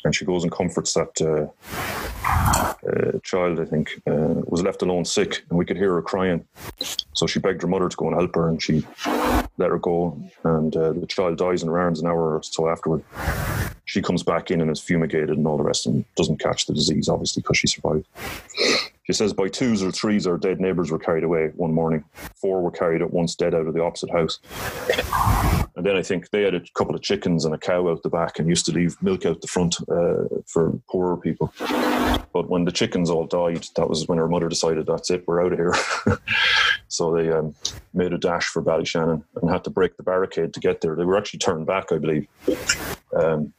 [0.05, 3.61] and she goes and comforts that uh, uh, child.
[3.61, 6.47] I think uh, was left alone sick, and we could hear her crying.
[7.13, 8.87] So she begged her mother to go and help her, and she
[9.59, 10.21] let her go.
[10.45, 13.03] And uh, the child dies in her arms an hour or so afterward.
[13.85, 16.75] She comes back in and is fumigated and all the rest, and doesn't catch the
[16.75, 18.07] disease, obviously, because she survived.
[19.07, 22.05] She says by twos or threes, our dead neighbours were carried away one morning.
[22.35, 24.41] Four were carried at once dead out of the opposite house.
[25.77, 28.09] And then I think they had a couple of chickens and a cow out the
[28.09, 31.53] back and used to leave milk out the front uh, for poorer people.
[32.37, 35.43] But when the chickens all died, that was when her mother decided, that's it, we're
[35.43, 35.75] out of here.
[36.89, 37.55] so they um,
[37.95, 40.95] made a dash for Ballyshannon and had to break the barricade to get there.
[40.95, 42.29] They were actually turned back, I believe.
[43.17, 43.55] Um,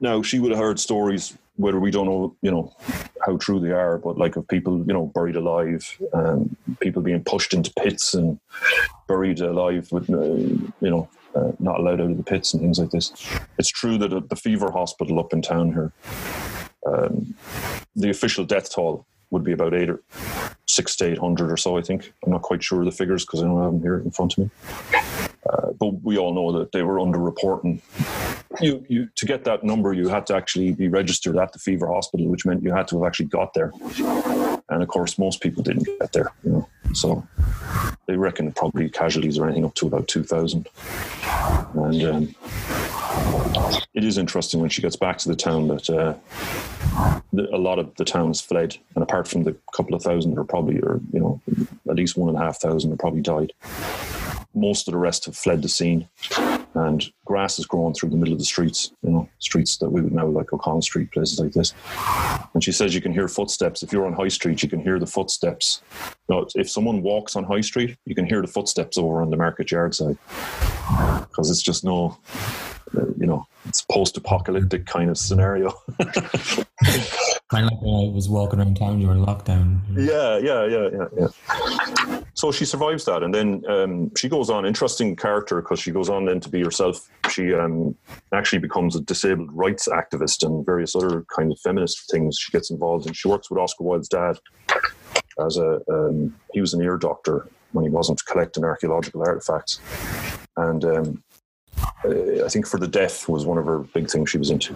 [0.00, 2.76] now, she would have heard stories, whether we don't know, you know,
[3.24, 7.24] how true they are, but like of people, you know, buried alive, um, people being
[7.24, 8.38] pushed into pits and
[9.08, 12.78] buried alive with, uh, you know, uh, not allowed out of the pits and things
[12.78, 13.12] like this.
[13.58, 15.90] It's true that at the fever hospital up in town here,
[16.86, 17.34] um,
[17.96, 20.00] the official death toll would be about eight or
[20.66, 21.76] six to eight hundred or so.
[21.76, 23.98] I think I'm not quite sure of the figures because I don't have them here
[23.98, 24.50] in front of me.
[25.50, 27.80] Uh, but we all know that they were underreporting.
[28.60, 31.88] You, you to get that number, you had to actually be registered at the fever
[31.88, 33.72] hospital, which meant you had to have actually got there.
[34.68, 36.32] And of course, most people didn't get there.
[36.44, 37.26] You know, so
[38.06, 40.68] they reckon probably casualties are anything up to about two thousand.
[41.74, 42.34] And um,
[43.94, 46.14] it is interesting when she gets back to the town that uh,
[47.52, 50.80] a lot of the towns fled, and apart from the couple of thousand, or probably,
[50.80, 51.40] or you know,
[51.88, 53.52] at least one and a half thousand, have probably died
[54.54, 56.08] most of the rest have fled the scene
[56.74, 60.00] and grass is growing through the middle of the streets, you know, streets that we
[60.00, 61.72] would know like O'Connell Street, places like this.
[62.52, 63.82] And she says you can hear footsteps.
[63.82, 65.82] If you're on High Street, you can hear the footsteps.
[66.28, 69.30] You know, if someone walks on High Street, you can hear the footsteps over on
[69.30, 70.18] the market yard side
[71.28, 72.18] because it's just no,
[72.96, 75.72] uh, you know, it's post-apocalyptic kind of scenario.
[77.48, 79.80] kind of like when I was walking around town during lockdown.
[79.96, 81.28] Yeah, yeah, yeah, yeah,
[82.08, 82.20] yeah.
[82.34, 84.66] So she survives that, and then um, she goes on.
[84.66, 87.08] Interesting character because she goes on then to be herself.
[87.30, 87.94] She um,
[88.32, 92.70] actually becomes a disabled rights activist and various other kind of feminist things she gets
[92.70, 93.12] involved in.
[93.12, 94.38] She works with Oscar Wilde's dad
[95.44, 99.80] as a um, he was an ear doctor when he wasn't collecting archaeological artifacts,
[100.56, 101.22] and um,
[102.04, 104.74] uh, I think for the deaf was one of her big things she was into.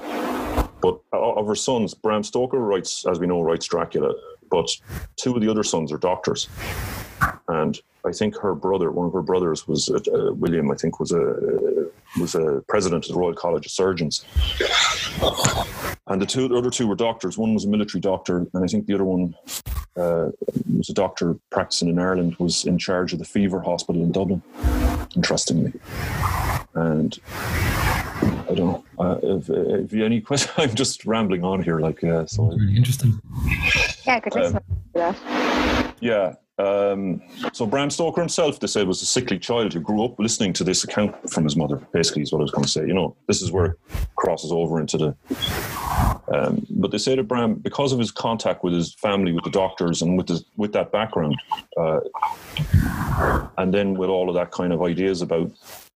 [0.81, 4.15] But of her sons, Bram Stoker writes, as we know, writes Dracula.
[4.51, 4.71] But
[5.17, 6.49] two of the other sons are doctors,
[7.49, 10.71] and I think her brother, one of her brothers, was uh, uh William.
[10.71, 14.25] I think was a was a president of the Royal College of Surgeons.
[16.07, 17.37] And the two the other two were doctors.
[17.37, 19.35] One was a military doctor, and I think the other one
[19.97, 20.31] uh,
[20.77, 22.37] was a doctor practicing in Ireland.
[22.39, 24.43] Was in charge of the fever hospital in Dublin.
[25.15, 25.73] Interestingly,
[26.75, 27.19] and
[28.49, 30.55] I don't know uh, if, if you any questions.
[30.59, 32.45] I'm just rambling on here, like uh, so.
[32.45, 33.21] Really interesting.
[34.07, 34.61] Yeah, I could listen
[34.95, 35.95] um.
[36.01, 36.35] Yeah.
[36.59, 40.53] Um, so Bram Stoker himself, they said, was a sickly child who grew up listening
[40.55, 41.77] to this account from his mother.
[41.93, 42.87] Basically, is what I was going to say.
[42.87, 43.77] You know, this is where it
[44.17, 45.17] crosses over into the.
[46.33, 49.51] Um, but they say that Bram, because of his contact with his family, with the
[49.51, 51.41] doctors, and with his, with that background,
[51.77, 52.01] uh,
[53.57, 55.51] and then with all of that kind of ideas about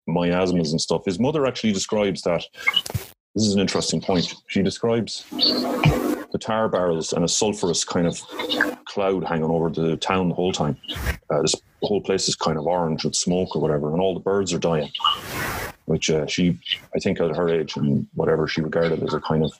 [0.07, 1.05] miasmas and stuff.
[1.05, 2.45] His mother actually describes that
[3.35, 4.35] this is an interesting point.
[4.49, 8.21] She describes the tar barrels and a sulphurous kind of
[8.85, 10.77] cloud hanging over the town the whole time.
[11.31, 14.21] Uh, this whole place is kind of orange with smoke or whatever, and all the
[14.21, 14.91] birds are dying.
[15.87, 16.59] Which uh, she,
[16.95, 19.53] I think, at her age and whatever, she regarded as a kind of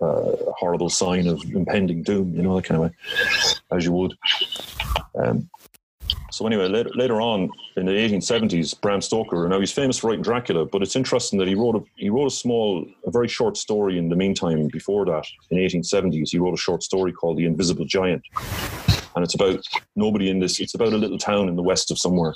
[0.00, 2.96] uh, horrible sign of impending doom, you know, that kind of way,
[3.72, 4.16] as you would.
[5.16, 5.50] Um,
[6.30, 10.22] so anyway, later, later on in the 1870s, Bram Stoker, now he's famous for writing
[10.22, 13.56] Dracula, but it's interesting that he wrote a, he wrote a small, a very short
[13.56, 17.46] story in the meantime before that, in 1870s, he wrote a short story called The
[17.46, 18.22] Invisible Giant.
[19.16, 19.64] And it's about
[19.96, 22.34] nobody in this, it's about a little town in the west of somewhere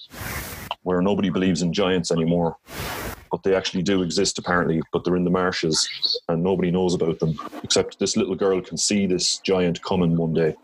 [0.82, 2.58] where nobody believes in giants anymore
[3.34, 7.18] but they actually do exist apparently, but they're in the marshes and nobody knows about
[7.18, 10.54] them except this little girl can see this giant coming one day.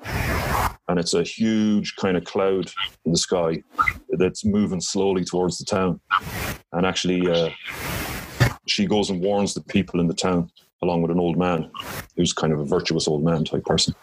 [0.90, 2.68] And it's a huge kind of cloud
[3.04, 3.62] in the sky
[4.08, 6.00] that's moving slowly towards the town.
[6.72, 7.50] And actually, uh,
[8.66, 10.50] she goes and warns the people in the town
[10.82, 11.70] along with an old man
[12.16, 13.94] who's kind of a virtuous old man type person.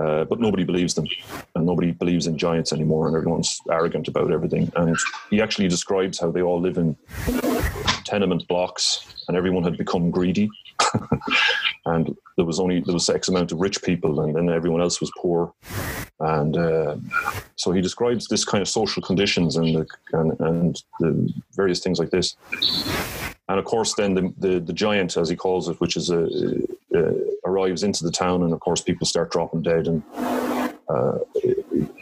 [0.00, 1.06] Uh, but nobody believes them,
[1.54, 4.72] and nobody believes in giants anymore, and everyone's arrogant about everything.
[4.76, 4.96] And
[5.28, 6.96] he actually describes how they all live in
[8.04, 10.48] tenement blocks, and everyone had become greedy.
[11.88, 15.00] and there was only there was X amount of rich people, and then everyone else
[15.00, 15.52] was poor.
[16.20, 16.96] And uh,
[17.56, 22.00] so he describes this kind of social conditions and the, and, and the various things
[22.00, 22.34] like this
[23.48, 26.28] and of course then the, the, the giant as he calls it which is a,
[27.44, 30.02] arrives into the town and of course people start dropping dead and
[30.88, 31.18] uh,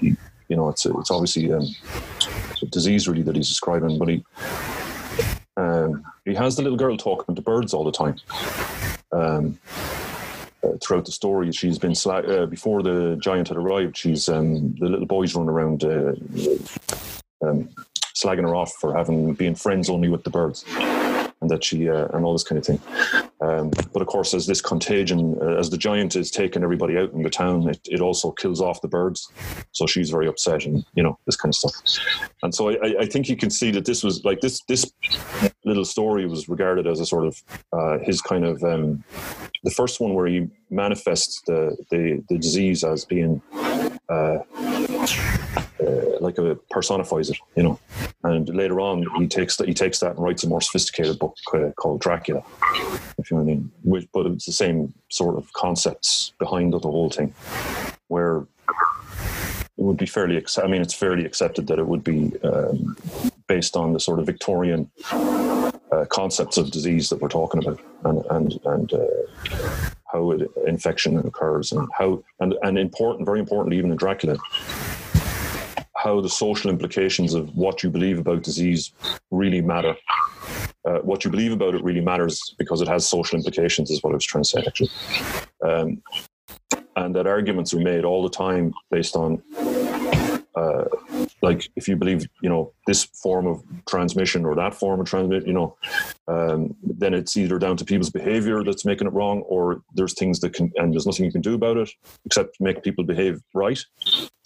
[0.01, 0.17] you
[0.57, 1.67] know it's it's obviously um,
[2.63, 4.25] a disease really that he's describing but he
[5.57, 8.17] um, he has the little girl talking to birds all the time
[9.17, 9.59] um,
[10.63, 14.75] uh, throughout the story she's been sla- uh, before the giant had arrived she's um,
[14.79, 16.13] the little boys run around uh,
[17.47, 17.69] um,
[18.15, 20.65] slagging her off for having being friends only with the birds
[21.41, 22.81] and that she uh, and all this kind of thing.
[23.41, 27.13] Um, but of course, as this contagion, uh, as the giant is taking everybody out
[27.13, 29.31] in the town, it, it also kills off the birds.
[29.73, 31.75] So she's very upset, and you know this kind of stuff.
[32.43, 34.91] And so I, I think you can see that this was like this this
[35.65, 39.05] little story was regarded as a sort of uh, his kind of um,
[39.65, 43.43] the first one where he manifests the the, the disease as being.
[44.09, 44.39] Uh,
[46.21, 47.79] like a personifies it, you know.
[48.25, 51.37] And later on, he takes that he takes that and writes a more sophisticated book
[51.55, 52.43] uh, called Dracula,
[53.19, 53.73] if you know what I mean.
[53.83, 57.35] Which, but it's the same sort of concepts behind the whole thing,
[58.09, 60.43] where it would be fairly.
[60.63, 62.97] I mean, it's fairly accepted that it would be um,
[63.47, 68.25] based on the sort of Victorian uh, concepts of disease that we're talking about, and
[68.31, 69.07] and and uh,
[70.13, 70.31] how
[70.67, 74.37] infection occurs, and how and and important, very importantly, even in Dracula,
[76.07, 78.93] how the social implications of what you believe about disease
[79.33, 79.97] really matter.
[80.85, 84.13] Uh, what you believe about it really matters because it has social implications, is what
[84.13, 84.91] I was trying to say, actually.
[85.69, 86.01] Um,
[86.95, 89.43] and that arguments are made all the time based on
[90.55, 90.85] uh,
[91.43, 95.47] like if you believe you know this form of transmission or that form of transmit
[95.47, 95.77] you know
[96.29, 100.41] um, then it's either down to people's behavior that's making it wrong or there's things
[100.41, 101.91] that can and there's nothing you can do about it
[102.25, 103.81] except make people behave right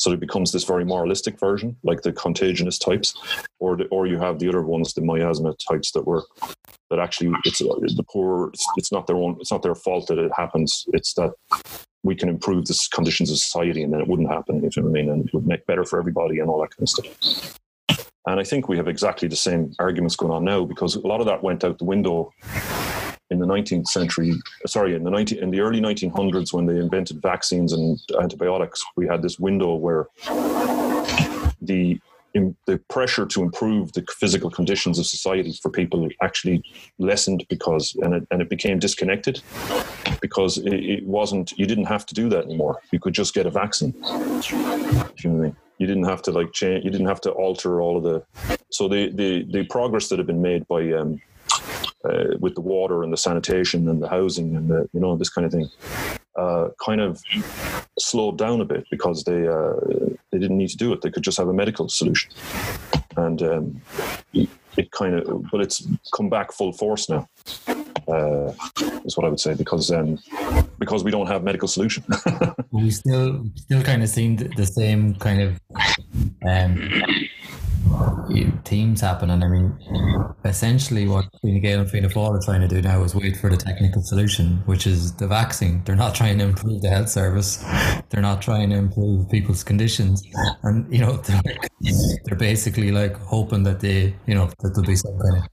[0.00, 3.14] so it becomes this very moralistic version like the contagionist types
[3.58, 6.24] or the, or you have the other ones the miasma types that were
[6.90, 10.18] that actually it's the poor it's, it's not their own it's not their fault that
[10.18, 11.32] it happens it's that
[12.02, 14.88] we can improve the conditions of society and then it wouldn't happen, if you know
[14.88, 16.88] what I mean, and it would make better for everybody and all that kind of
[16.88, 17.58] stuff.
[18.26, 21.20] And I think we have exactly the same arguments going on now because a lot
[21.20, 22.32] of that went out the window
[23.30, 24.34] in the 19th century.
[24.66, 29.06] Sorry, in the 19, in the early 1900s when they invented vaccines and antibiotics, we
[29.06, 30.06] had this window where
[31.62, 32.00] the
[32.66, 36.62] the pressure to improve the physical conditions of society for people actually
[36.98, 39.42] lessened because and it, and it became disconnected
[40.20, 43.46] because it, it wasn't you didn't have to do that anymore you could just get
[43.46, 45.56] a vaccine you know what I mean?
[45.78, 48.22] you didn't have to like change you didn't have to alter all of the
[48.70, 51.20] so the the, the progress that had been made by um,
[52.04, 55.30] uh, with the water and the sanitation and the housing and the you know this
[55.30, 55.68] kind of thing
[56.36, 57.22] uh, kind of
[57.98, 59.74] slowed down a bit because they uh,
[60.30, 61.02] they didn't need to do it.
[61.02, 62.30] They could just have a medical solution,
[63.16, 63.82] and um,
[64.32, 67.28] it kind of but it's come back full force now.
[68.08, 68.52] Uh,
[69.04, 70.18] is what I would say because um,
[70.78, 72.04] because we don't have medical solution.
[72.70, 75.60] we still still kind of seeing the same kind of
[76.46, 77.02] um,
[78.64, 79.30] teams happen.
[79.30, 79.76] And I mean,
[80.44, 83.50] essentially, what Fine Gael and Fianna Fáil are trying to do now is wait for
[83.50, 85.82] the technical solution, which is the vaccine.
[85.84, 87.64] They're not trying to improve the health service.
[88.08, 90.22] They're not trying to improve people's conditions,
[90.62, 91.42] and you know, they're,
[92.24, 95.44] they're basically like hoping that they, you know, that there'll be some kind of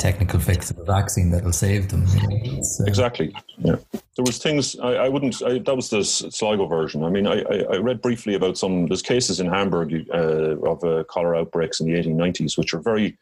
[0.00, 2.06] technical fix of a vaccine that'll save them.
[2.08, 2.62] You know?
[2.80, 3.34] uh, exactly.
[3.58, 5.42] Yeah, there was things I, I wouldn't.
[5.42, 7.04] I, that was the Sligo version.
[7.04, 8.86] I mean, I, I, read briefly about some.
[8.86, 13.16] There's cases in Hamburg uh, of uh, cholera outbreaks in the 1890s, which are very.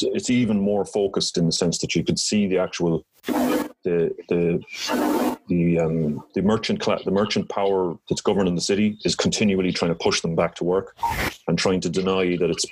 [0.00, 5.29] It's even more focused in the sense that you could see the actual the the
[5.50, 10.04] the um, the merchant the merchant power that's governing the city is continually trying to
[10.04, 10.96] push them back to work
[11.46, 12.64] and trying to deny that it's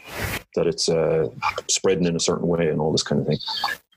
[0.54, 1.28] that it's uh,
[1.68, 3.38] spreading in a certain way and all this kind of thing.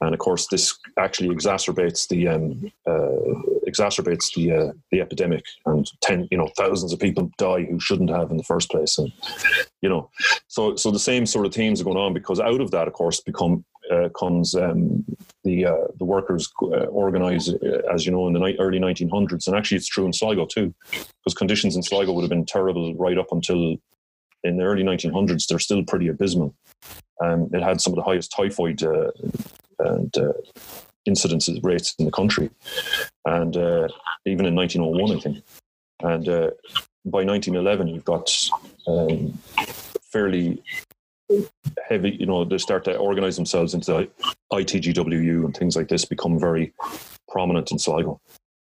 [0.02, 5.88] And of course, this actually exacerbates the um, uh, exacerbates the uh, the epidemic, and
[6.02, 9.12] ten you know thousands of people die who shouldn't have in the first place, and
[9.82, 10.10] you know,
[10.48, 12.94] so so the same sort of themes are going on because out of that, of
[12.94, 15.04] course, become uh, comes um,
[15.44, 19.48] the uh, the workers uh, organise, uh, as you know, in the ni- early 1900s,
[19.48, 22.96] and actually it's true in Sligo too, because conditions in Sligo would have been terrible
[22.96, 23.76] right up until
[24.44, 25.48] in the early 1900s.
[25.48, 26.56] They're still pretty abysmal.
[27.22, 29.12] Um, it had some of the highest typhoid uh,
[29.80, 30.34] and uh,
[31.06, 32.50] incidence rates in the country,
[33.26, 33.56] and
[34.26, 35.44] even in 1901, I think,
[36.02, 36.26] and
[37.06, 38.32] by 1911 you've got
[38.88, 39.34] um,
[40.12, 40.62] fairly
[41.88, 44.10] heavy, you know, they start to organize themselves into
[44.52, 46.74] ITGWU and things like this become very
[47.30, 48.20] prominent in Sligo.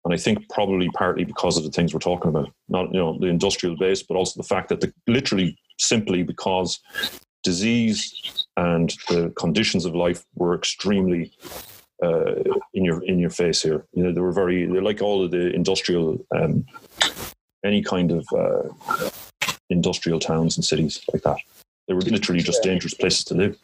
[0.05, 3.17] And I think probably partly because of the things we're talking about, not, you know,
[3.19, 6.79] the industrial base, but also the fact that the, literally simply because
[7.43, 11.31] disease and the conditions of life were extremely
[12.03, 12.35] uh,
[12.73, 13.85] in your in your face here.
[13.93, 16.65] You know, they were very they're like all of the industrial um,
[17.65, 19.09] any kind of uh,
[19.69, 21.37] industrial towns and cities like that.
[21.87, 23.57] They were literally just dangerous places to live.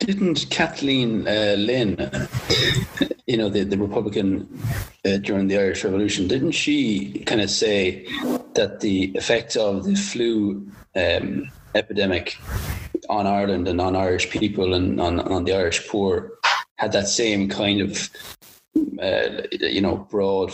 [0.00, 1.96] Didn't Kathleen uh, Lynn,
[3.26, 4.60] you know, the, the Republican
[5.04, 8.06] uh, during the Irish Revolution, didn't she kind of say
[8.54, 12.36] that the effect of the flu um, epidemic
[13.08, 16.32] on Ireland and on Irish people and on, on the Irish poor
[16.76, 18.10] had that same kind of
[19.00, 20.52] uh, you know, broad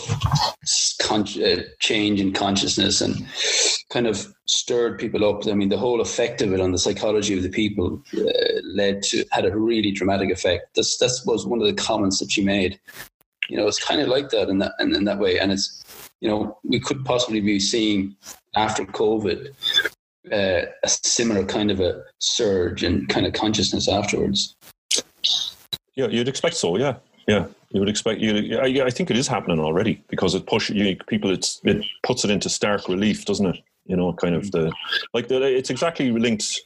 [1.01, 3.25] con- uh, change in consciousness and
[3.89, 5.47] kind of stirred people up.
[5.47, 9.03] I mean, the whole effect of it on the psychology of the people uh, led
[9.03, 10.75] to had a really dramatic effect.
[10.75, 12.79] That's that was one of the comments that she made.
[13.49, 15.83] You know, it's kind of like that in that in, in that way, and it's
[16.19, 18.15] you know we could possibly be seeing
[18.55, 19.53] after COVID
[20.31, 24.55] uh, a similar kind of a surge in kind of consciousness afterwards.
[25.95, 26.77] Yeah, you'd expect so.
[26.77, 26.95] Yeah,
[27.27, 28.57] yeah, you would expect you.
[28.59, 31.31] I, I think it is happening already because it push you people.
[31.31, 33.57] It's it puts it into stark relief, doesn't it?
[33.85, 34.71] You know, kind of the
[35.13, 35.41] like the.
[35.43, 36.61] It's exactly linked.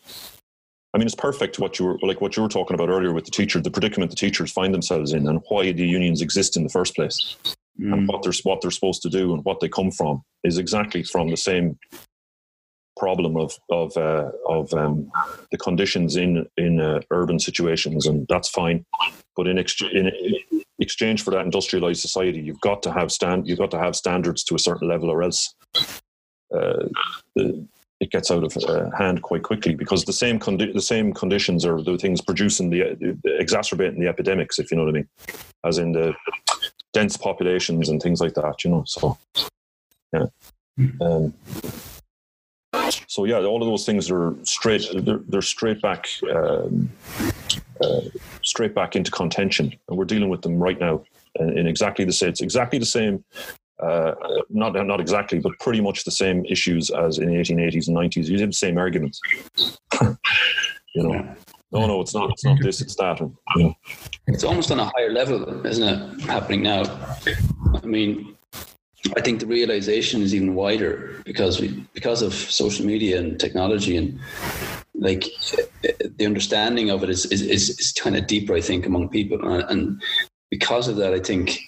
[0.94, 3.26] I mean, it's perfect what you were like what you were talking about earlier with
[3.26, 6.64] the teacher, the predicament the teachers find themselves in, and why the unions exist in
[6.64, 7.36] the first place,
[7.80, 7.92] mm.
[7.92, 11.04] and what they're what they're supposed to do and what they come from is exactly
[11.04, 11.78] from the same
[12.98, 15.12] problem of of uh, of um,
[15.52, 18.86] the conditions in in uh, urban situations, and that's fine.
[19.36, 20.12] But in, ex- in
[20.80, 24.44] exchange for that industrialized society, you've got to have stand you've got to have standards
[24.46, 25.54] to a certain level, or else
[26.54, 26.88] uh,
[27.36, 27.66] the,
[28.00, 29.76] it gets out of uh, hand quite quickly.
[29.76, 34.08] Because the same condi- the same conditions are the things producing the, the exacerbating the
[34.08, 35.10] epidemics, if you know what I mean,
[35.64, 36.14] as in the
[36.94, 38.64] dense populations and things like that.
[38.64, 39.18] You know, so
[40.14, 40.28] yeah.
[41.02, 41.34] Um,
[43.08, 44.88] so yeah, all of those things are straight.
[44.94, 46.90] They're, they're straight back, um,
[47.86, 48.02] uh,
[48.42, 51.04] straight back into contention, and we're dealing with them right now
[51.40, 52.30] in, in exactly the same.
[52.30, 53.24] It's exactly the same.
[53.82, 54.14] Uh,
[54.50, 58.28] not not exactly, but pretty much the same issues as in the 1880s and 90s.
[58.28, 59.20] You did the same arguments.
[60.02, 60.16] you
[60.96, 61.36] know.
[61.72, 62.30] No, no, it's not.
[62.32, 62.80] It's not this.
[62.80, 63.20] It's that.
[63.20, 63.76] And, you know.
[64.28, 66.22] It's almost on a higher level, isn't it?
[66.22, 66.84] Happening now.
[67.84, 68.38] I mean,
[69.18, 73.98] I think the realization is even wider because we, because of social media and technology
[73.98, 74.20] and
[74.96, 75.26] like
[76.18, 78.56] the understanding of it is is, is, is kind of deeper.
[78.56, 80.02] I think among people, and, and
[80.50, 81.60] because of that, I think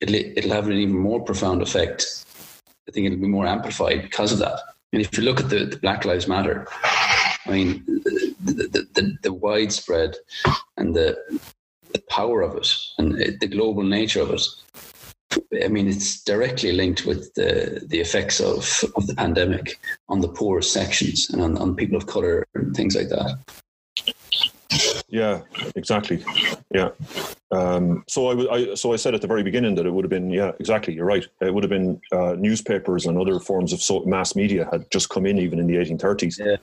[0.00, 2.24] it'll, it'll have an even more profound effect.
[2.88, 4.58] I think it'll be more amplified because of that.
[4.92, 6.66] And if you look at the, the Black Lives Matter,
[7.46, 10.16] I mean, the, the, the, the widespread
[10.76, 11.16] and the,
[11.92, 14.42] the power of it and the global nature of it
[15.62, 19.78] I mean, it's directly linked with the, the effects of, of the pandemic
[20.08, 23.38] on the poorest sections and on, on people of color and things like that.
[25.08, 25.40] Yeah,
[25.76, 26.24] exactly.
[26.72, 26.90] Yeah.
[27.52, 30.04] Um, so I, w- I, so I said at the very beginning that it would
[30.04, 33.72] have been yeah exactly you're right it would have been uh, newspapers and other forms
[33.72, 36.56] of so- mass media had just come in even in the 1830s Yeah.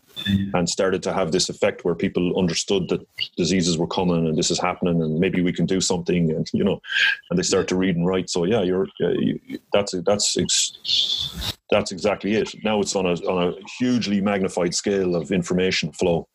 [0.54, 4.50] and started to have this effect where people understood that diseases were coming and this
[4.50, 6.82] is happening and maybe we can do something and you know
[7.30, 9.38] and they start to read and write so yeah you're uh, you,
[9.74, 15.18] that's that's ex- that's exactly it now it's on a on a hugely magnified scale
[15.18, 16.26] of information flow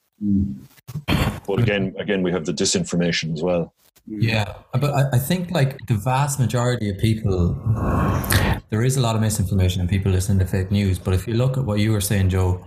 [1.46, 3.72] but again again we have the disinformation as well
[4.06, 7.54] Yeah, but I, I think like the vast majority of people,
[8.68, 10.98] there is a lot of misinformation and people listen to fake news.
[10.98, 12.64] But if you look at what you were saying, Joe,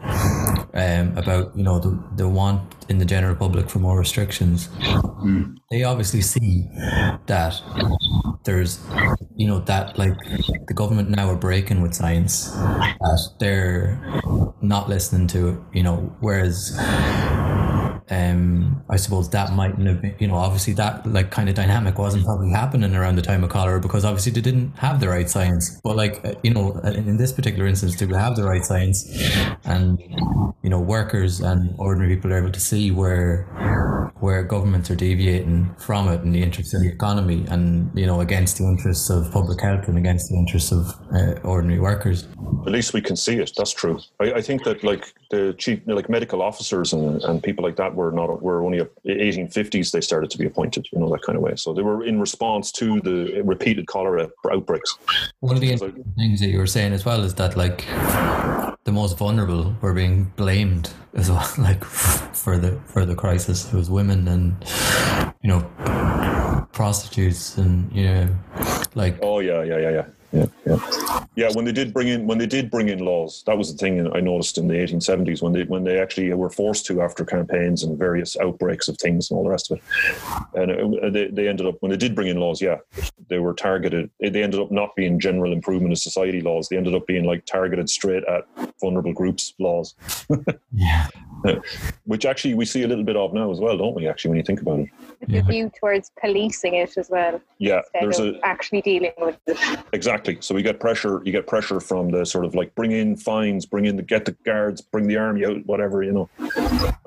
[0.74, 4.70] um, about you know the the want in the general public for more restrictions,
[5.70, 6.70] they obviously see
[7.26, 7.62] that
[8.46, 8.80] there's
[9.36, 10.18] you know that like
[10.68, 14.00] the government now are breaking with science that they're
[14.62, 16.78] not listening to you know whereas
[18.10, 21.98] um, I suppose that mightn't have been, you know, obviously that like kind of dynamic
[21.98, 25.28] wasn't probably happening around the time of cholera because obviously they didn't have the right
[25.28, 25.80] science.
[25.84, 29.06] But like, uh, you know, in in this particular instance, they have the right science
[29.64, 30.00] and,
[30.62, 33.48] you know, workers and ordinary people are able to see where,
[34.26, 38.22] where governments are deviating from it in the interest of the economy and, you know,
[38.22, 42.28] against the interests of public health and against the interests of uh, ordinary workers.
[42.66, 43.52] at least we can see it.
[43.56, 44.00] That's true.
[44.20, 47.94] I, I think that like the chief, like medical officers and, and people like that
[47.94, 51.38] were not were only up 1850s they started to be appointed, you know that kind
[51.38, 51.56] of way.
[51.56, 54.98] So they were in response to the repeated cholera outbreaks.
[55.40, 55.78] One of the
[56.18, 57.86] things that you were saying as well is that like
[58.86, 63.72] the most vulnerable were being blamed as well, like for the for the crisis.
[63.74, 64.56] It was women and
[65.42, 68.30] you know prostitutes and you know
[68.94, 70.06] like Oh yeah, yeah, yeah, yeah.
[70.36, 71.50] Yeah, yeah, yeah.
[71.54, 74.12] When they did bring in, when they did bring in laws, that was the thing
[74.14, 77.84] I noticed in the 1870s when they when they actually were forced to after campaigns
[77.84, 79.84] and various outbreaks of things and all the rest of it.
[80.54, 82.80] And it, they, they ended up when they did bring in laws, yeah,
[83.30, 84.10] they were targeted.
[84.20, 86.68] They ended up not being general improvement of society laws.
[86.68, 88.46] They ended up being like targeted straight at
[88.82, 89.96] vulnerable groups laws,
[90.74, 91.08] yeah
[92.06, 94.08] which actually we see a little bit of now as well, don't we?
[94.08, 95.40] Actually, when you think about it, With Yeah.
[95.40, 99.80] a view towards policing it as well, yeah, there's of a actually dealing with it.
[99.94, 100.38] Exactly.
[100.42, 101.22] So we get pressure.
[101.26, 104.26] You get pressure from the sort of like bring in fines, bring in the get
[104.26, 106.30] the guards, bring the army out, whatever you know.
[106.38, 106.52] And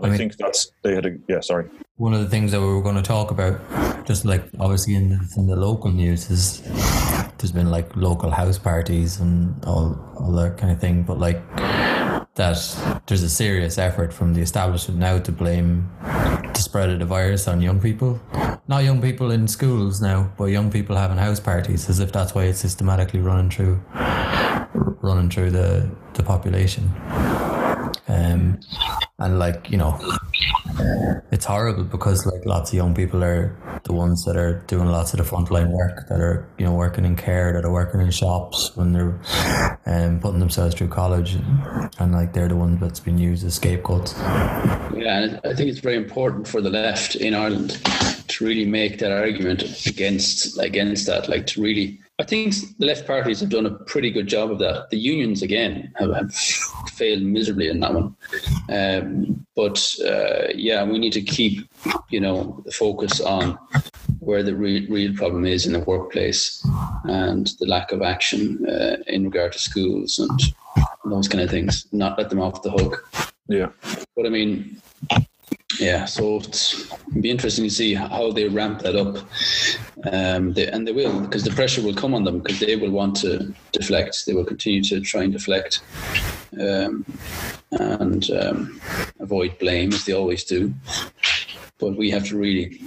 [0.03, 1.41] I, mean- think that's they had a yeah.
[1.41, 1.69] Sorry.
[1.99, 3.61] One of the things that we were going to talk about,
[4.07, 6.63] just like obviously in the, in the local news, is
[7.39, 11.03] there's been like local house parties and all, all that kind of thing.
[11.03, 11.45] But like
[12.37, 17.05] that, there's a serious effort from the establishment now to blame the spread of the
[17.05, 18.21] virus on young people.
[18.69, 22.33] Not young people in schools now, but young people having house parties, as if that's
[22.33, 23.81] why it's systematically running through,
[25.03, 26.85] running through the the population.
[28.07, 28.61] Um,
[29.19, 29.99] and like you know,
[31.31, 35.13] it's horrible because like lots of young people are the ones that are doing lots
[35.13, 38.11] of the frontline work that are you know working in care that are working in
[38.11, 39.19] shops when they're
[39.87, 41.35] um, putting themselves through college.
[41.35, 44.15] And, and like they're the ones that's been used as scapegoats.
[44.19, 47.81] Yeah, and I think it's very important for the left in Ireland
[48.29, 51.29] to really make that argument against against that.
[51.29, 54.59] Like to really, I think the left parties have done a pretty good job of
[54.59, 54.91] that.
[54.91, 58.17] The unions again have, have failed miserably in that one.
[58.71, 61.69] Um, but uh, yeah, we need to keep,
[62.11, 63.59] you know, the focus on
[64.21, 66.65] where the real, real problem is in the workplace
[67.05, 70.55] and the lack of action uh, in regard to schools and
[71.05, 71.87] those kind of things.
[71.93, 73.09] Not let them off the hook.
[73.49, 73.71] Yeah.
[74.15, 74.81] But I mean,
[75.79, 76.89] yeah, so it's
[77.21, 79.19] be interesting to see how they ramp that up.
[80.13, 82.91] Um, they, and they will, because the pressure will come on them, because they will
[82.91, 84.27] want to deflect.
[84.27, 85.81] They will continue to try and deflect
[86.61, 87.05] um,
[87.73, 88.81] and um,
[89.21, 90.73] avoid blame, as they always do.
[91.79, 92.81] But we have to really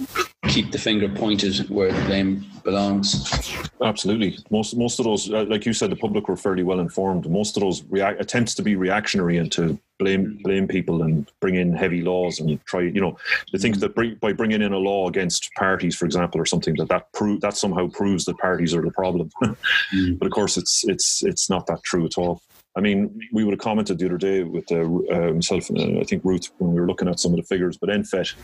[0.48, 3.58] keep the finger pointed where the blame belongs.
[3.82, 4.38] Absolutely.
[4.50, 7.28] Most most of those, uh, like you said, the public were fairly well informed.
[7.28, 10.42] Most of those attempts to be reactionary and to blame mm.
[10.42, 13.16] blame people and bring in heavy laws and try, you know,
[13.52, 13.80] they think mm.
[13.80, 17.12] that bring, by bringing in a law against parties, for example, or something that that
[17.12, 19.30] prove that somehow proves that parties are the problem.
[19.92, 20.18] Mm.
[20.18, 22.40] But of course, it's it's it's not that true at all.
[22.74, 26.00] I mean, we would have commented the other day with uh, uh, myself and uh,
[26.00, 28.34] I think Ruth when we were looking at some of the figures, but NPHET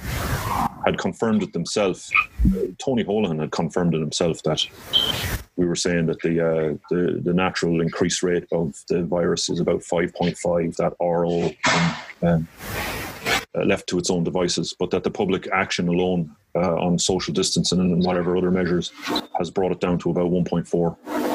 [0.84, 2.12] had confirmed it themselves.
[2.78, 4.66] Tony Holohan had confirmed it himself that
[5.56, 9.60] we were saying that the uh, the, the natural increase rate of the virus is
[9.60, 10.76] about 5.5.
[10.76, 11.50] That RO
[12.22, 12.48] um,
[13.54, 17.32] uh, left to its own devices, but that the public action alone uh, on social
[17.32, 18.92] distancing and whatever other measures
[19.38, 21.27] has brought it down to about 1.4.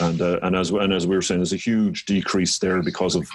[0.00, 3.14] and uh, and as and as we were saying, there's a huge decrease there because
[3.14, 3.28] of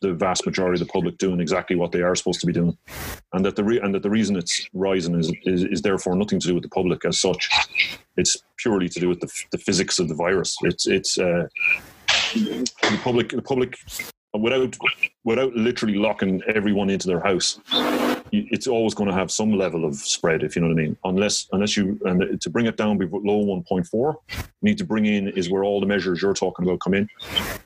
[0.00, 2.76] the vast majority of the public doing exactly what they are supposed to be doing,
[3.32, 6.40] and that the re- and that the reason it's rising is, is is therefore nothing
[6.40, 7.48] to do with the public as such.
[8.16, 10.56] It's purely to do with the, the physics of the virus.
[10.62, 11.48] It's it's uh,
[12.34, 13.78] the public the public
[14.34, 14.76] without
[15.24, 17.58] without literally locking everyone into their house
[18.50, 20.96] it's always going to have some level of spread if you know what i mean.
[21.04, 25.28] Unless unless you and to bring it down below 1.4 you need to bring in
[25.28, 27.08] is where all the measures you're talking about come in.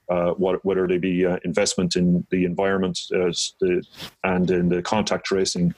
[0.08, 3.82] Uh, what, whether they be uh, investment in the environment uh, the,
[4.24, 5.74] and in the contact tracing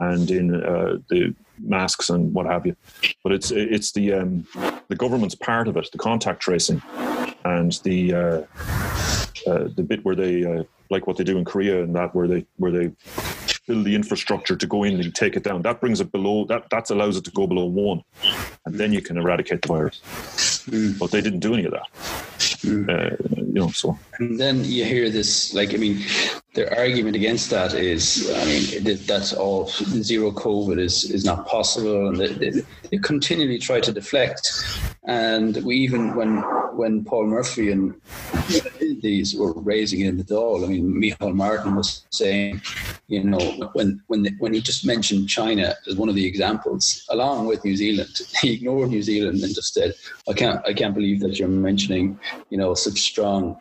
[0.00, 2.76] and in uh, the masks and what have you.
[3.22, 4.46] But it's it's the um,
[4.88, 6.82] the government's part of it the contact tracing
[7.44, 8.42] and the uh,
[9.50, 12.44] uh, the bit where they like what they do in Korea and that where they
[12.58, 12.92] where they
[13.66, 15.62] build the infrastructure to go in and take it down.
[15.62, 18.02] That brings it below that that allows it to go below one,
[18.66, 20.00] and then you can eradicate the virus.
[20.68, 20.98] Mm.
[20.98, 21.88] But they didn't do any of that.
[22.62, 22.88] Mm.
[22.88, 23.98] Uh, you know, so.
[24.18, 26.04] And then you hear this, like, I mean,
[26.54, 32.08] their argument against that is, I mean, that's all zero COVID is is not possible,
[32.08, 34.50] and they, they continually try to deflect.
[35.04, 36.42] And we even when
[36.76, 37.94] when Paul Murphy and
[39.00, 42.60] these were raising it in the Dáil, I mean, Micheál Martin was saying,
[43.08, 47.46] you know, when when when he just mentioned China as one of the examples, along
[47.46, 49.94] with New Zealand, he ignored New Zealand and just said,
[50.28, 53.56] I can't I can't believe that you're mentioning, you know, such strong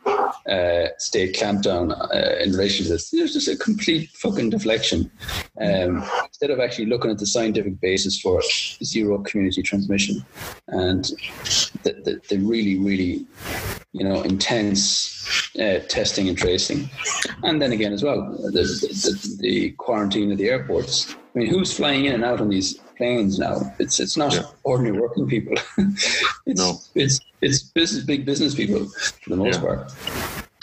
[0.48, 3.10] uh, state clampdown uh, in relation to this.
[3.10, 5.12] There's just a complete fucking deflection.
[5.60, 8.42] Um, instead of actually looking at the scientific basis for
[8.84, 10.26] zero community transmission
[10.68, 11.06] and
[11.84, 13.26] the, the, the really, really,
[13.94, 15.22] you know, intense
[15.60, 16.90] uh, testing and tracing.
[17.44, 21.16] And then again, as well, the, the, the, quarantine of the airports.
[21.36, 23.56] I mean, who's flying in and out on these planes now?
[23.80, 24.44] It's it's not yeah.
[24.64, 25.56] ordinary working people.
[26.46, 26.80] it's, no.
[26.94, 28.86] it's it's business, big business people
[29.22, 29.66] for the most yeah.
[29.66, 29.94] part.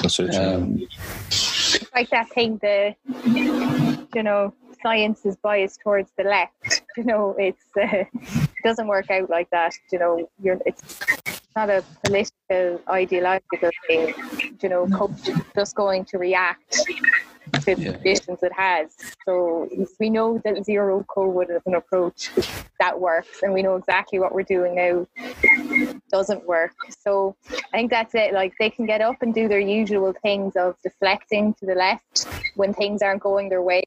[0.01, 0.35] That's it.
[0.37, 0.87] Um,
[1.95, 2.95] like that thing, the
[4.15, 6.83] you know, science is biased towards the left.
[6.99, 9.73] You know, it's uh, it doesn't work out like that.
[9.93, 10.99] You know, you're it's
[11.55, 14.15] not a political ideological thing.
[14.61, 14.89] You know,
[15.55, 16.77] just going to react
[17.53, 18.97] to the conditions it has.
[19.25, 19.69] So
[19.99, 22.31] we know that zero COVID is an approach
[22.81, 25.07] that works, and we know exactly what we're doing now
[26.11, 26.73] doesn't work.
[27.01, 27.37] So
[27.73, 28.33] I think that's it.
[28.33, 32.27] Like they can get up and do their usual things of deflecting to the left
[32.57, 33.83] when things aren't going their way.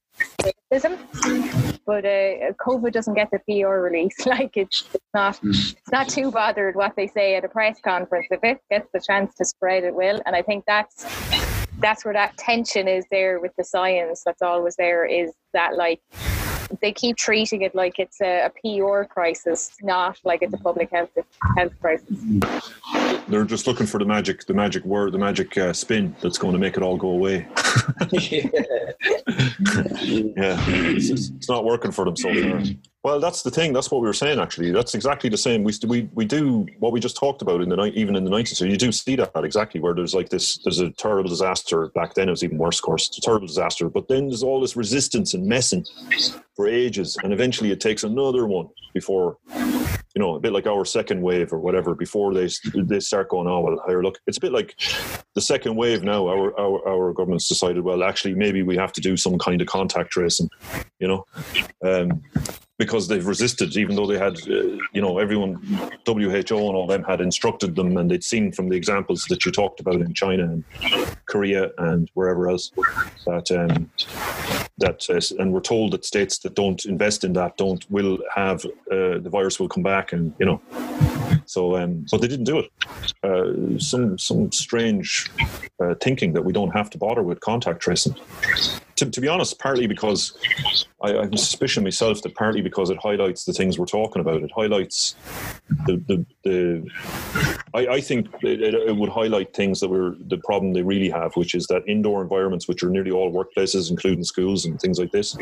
[1.86, 4.16] But uh, COVID doesn't get the PR release.
[4.32, 5.50] Like it's, it's not hmm.
[5.50, 8.28] it's not too bothered what they say at a press conference.
[8.32, 10.22] If it gets the chance to spread, it will.
[10.26, 11.06] And I think that's
[11.82, 16.02] that's where that tension is there with the science that's always there is that like
[16.80, 20.90] they keep treating it like it's a, a PR crisis, not like it's a public
[20.92, 21.10] health
[21.58, 22.18] health crisis.
[23.28, 26.54] They're just looking for the magic, the magic word, the magic uh, spin that's going
[26.54, 27.48] to make it all go away.
[28.12, 28.48] yeah,
[30.38, 30.58] yeah.
[30.68, 32.64] It's, it's, not working for them so far.
[33.04, 33.74] Well, that's the thing.
[33.74, 34.40] That's what we were saying.
[34.40, 35.64] Actually, that's exactly the same.
[35.64, 38.30] We we we do what we just talked about in the night, even in the
[38.30, 38.60] nineties.
[38.60, 40.60] So you do see that exactly where there's like this.
[40.64, 42.28] There's a terrible disaster back then.
[42.28, 43.08] It was even worse, of course.
[43.08, 43.90] It's a terrible disaster.
[43.90, 45.84] But then there's all this resistance and messing
[46.56, 49.38] for ages, and eventually it takes another one before
[50.16, 53.48] you know, a bit like our second wave or whatever before they they start going,
[53.48, 54.20] oh well, higher look.
[54.28, 54.76] It's a bit like
[55.36, 56.28] the second wave now.
[56.28, 59.68] Our our our government's decided, well, actually, maybe we have to do some kind of
[59.68, 60.50] contact tracing,
[61.00, 61.26] you know,
[61.86, 62.22] um,
[62.82, 65.54] because they've resisted, even though they had, uh, you know, everyone,
[66.08, 69.52] WHO and all them had instructed them, and they'd seen from the examples that you
[69.52, 70.64] talked about in China and
[71.28, 72.72] Korea and wherever else
[73.28, 73.92] that um,
[74.80, 78.66] that uh, and we're told that states that don't invest in that don't will have
[78.66, 80.60] uh, the virus will come back and you know.
[81.46, 82.72] So um, but they didn't do it.
[83.22, 85.30] Uh, some some strange
[85.80, 88.16] uh, thinking that we don't have to bother with contact tracing
[89.02, 90.38] to, to be honest partly because
[91.02, 94.44] I, I'm suspicion myself that partly because it highlights the things we're talking about.
[94.44, 95.16] It highlights
[95.86, 96.88] the the, the
[97.74, 101.36] I, I think it, it would highlight things that were the problem they really have
[101.36, 105.12] which is that indoor environments which are nearly all workplaces including schools and things like
[105.12, 105.38] this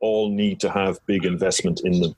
[0.00, 2.14] all need to have big investment in them.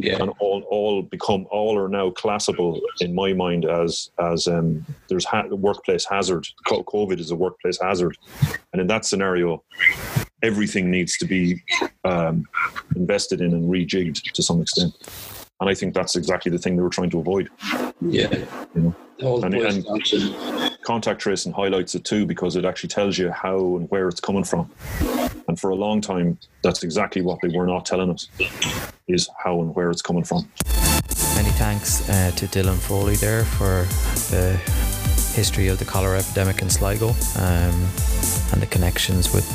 [0.00, 0.18] Yeah.
[0.20, 5.24] and all, all become all are now classable in my mind as as um, there's
[5.24, 6.46] ha- workplace hazard.
[6.68, 8.16] Covid is a workplace hazard.
[8.72, 9.64] And in that scenario
[10.42, 11.60] everything needs to be
[12.04, 12.46] um,
[12.94, 14.94] invested in and rejigged to some extent
[15.60, 17.48] and i think that's exactly the thing they were trying to avoid.
[18.00, 18.32] Yeah.
[18.74, 19.42] You know?
[19.42, 24.08] And, and contact tracing highlights it too because it actually tells you how and where
[24.08, 24.70] it's coming from.
[25.48, 28.28] And for a long time, that's exactly what they were not telling us
[29.08, 30.48] is how and where it's coming from.
[31.34, 33.86] Many thanks uh, to Dylan Foley there for
[34.30, 34.56] the
[35.34, 37.88] history of the cholera epidemic in Sligo um,
[38.52, 39.48] and the connections with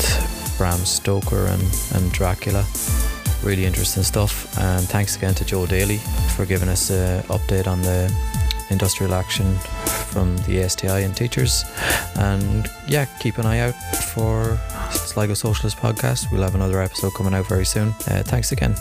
[0.57, 2.65] Bram Stoker and, and Dracula.
[3.43, 4.57] Really interesting stuff.
[4.57, 5.97] And thanks again to Joe Daly
[6.35, 8.11] for giving us an update on the
[8.69, 9.57] industrial action
[10.11, 11.65] from the ASTI and teachers.
[12.15, 13.75] And yeah, keep an eye out
[14.13, 14.57] for
[14.91, 16.31] Sligo Socialist podcast.
[16.31, 17.89] We'll have another episode coming out very soon.
[18.07, 18.75] Uh, thanks again.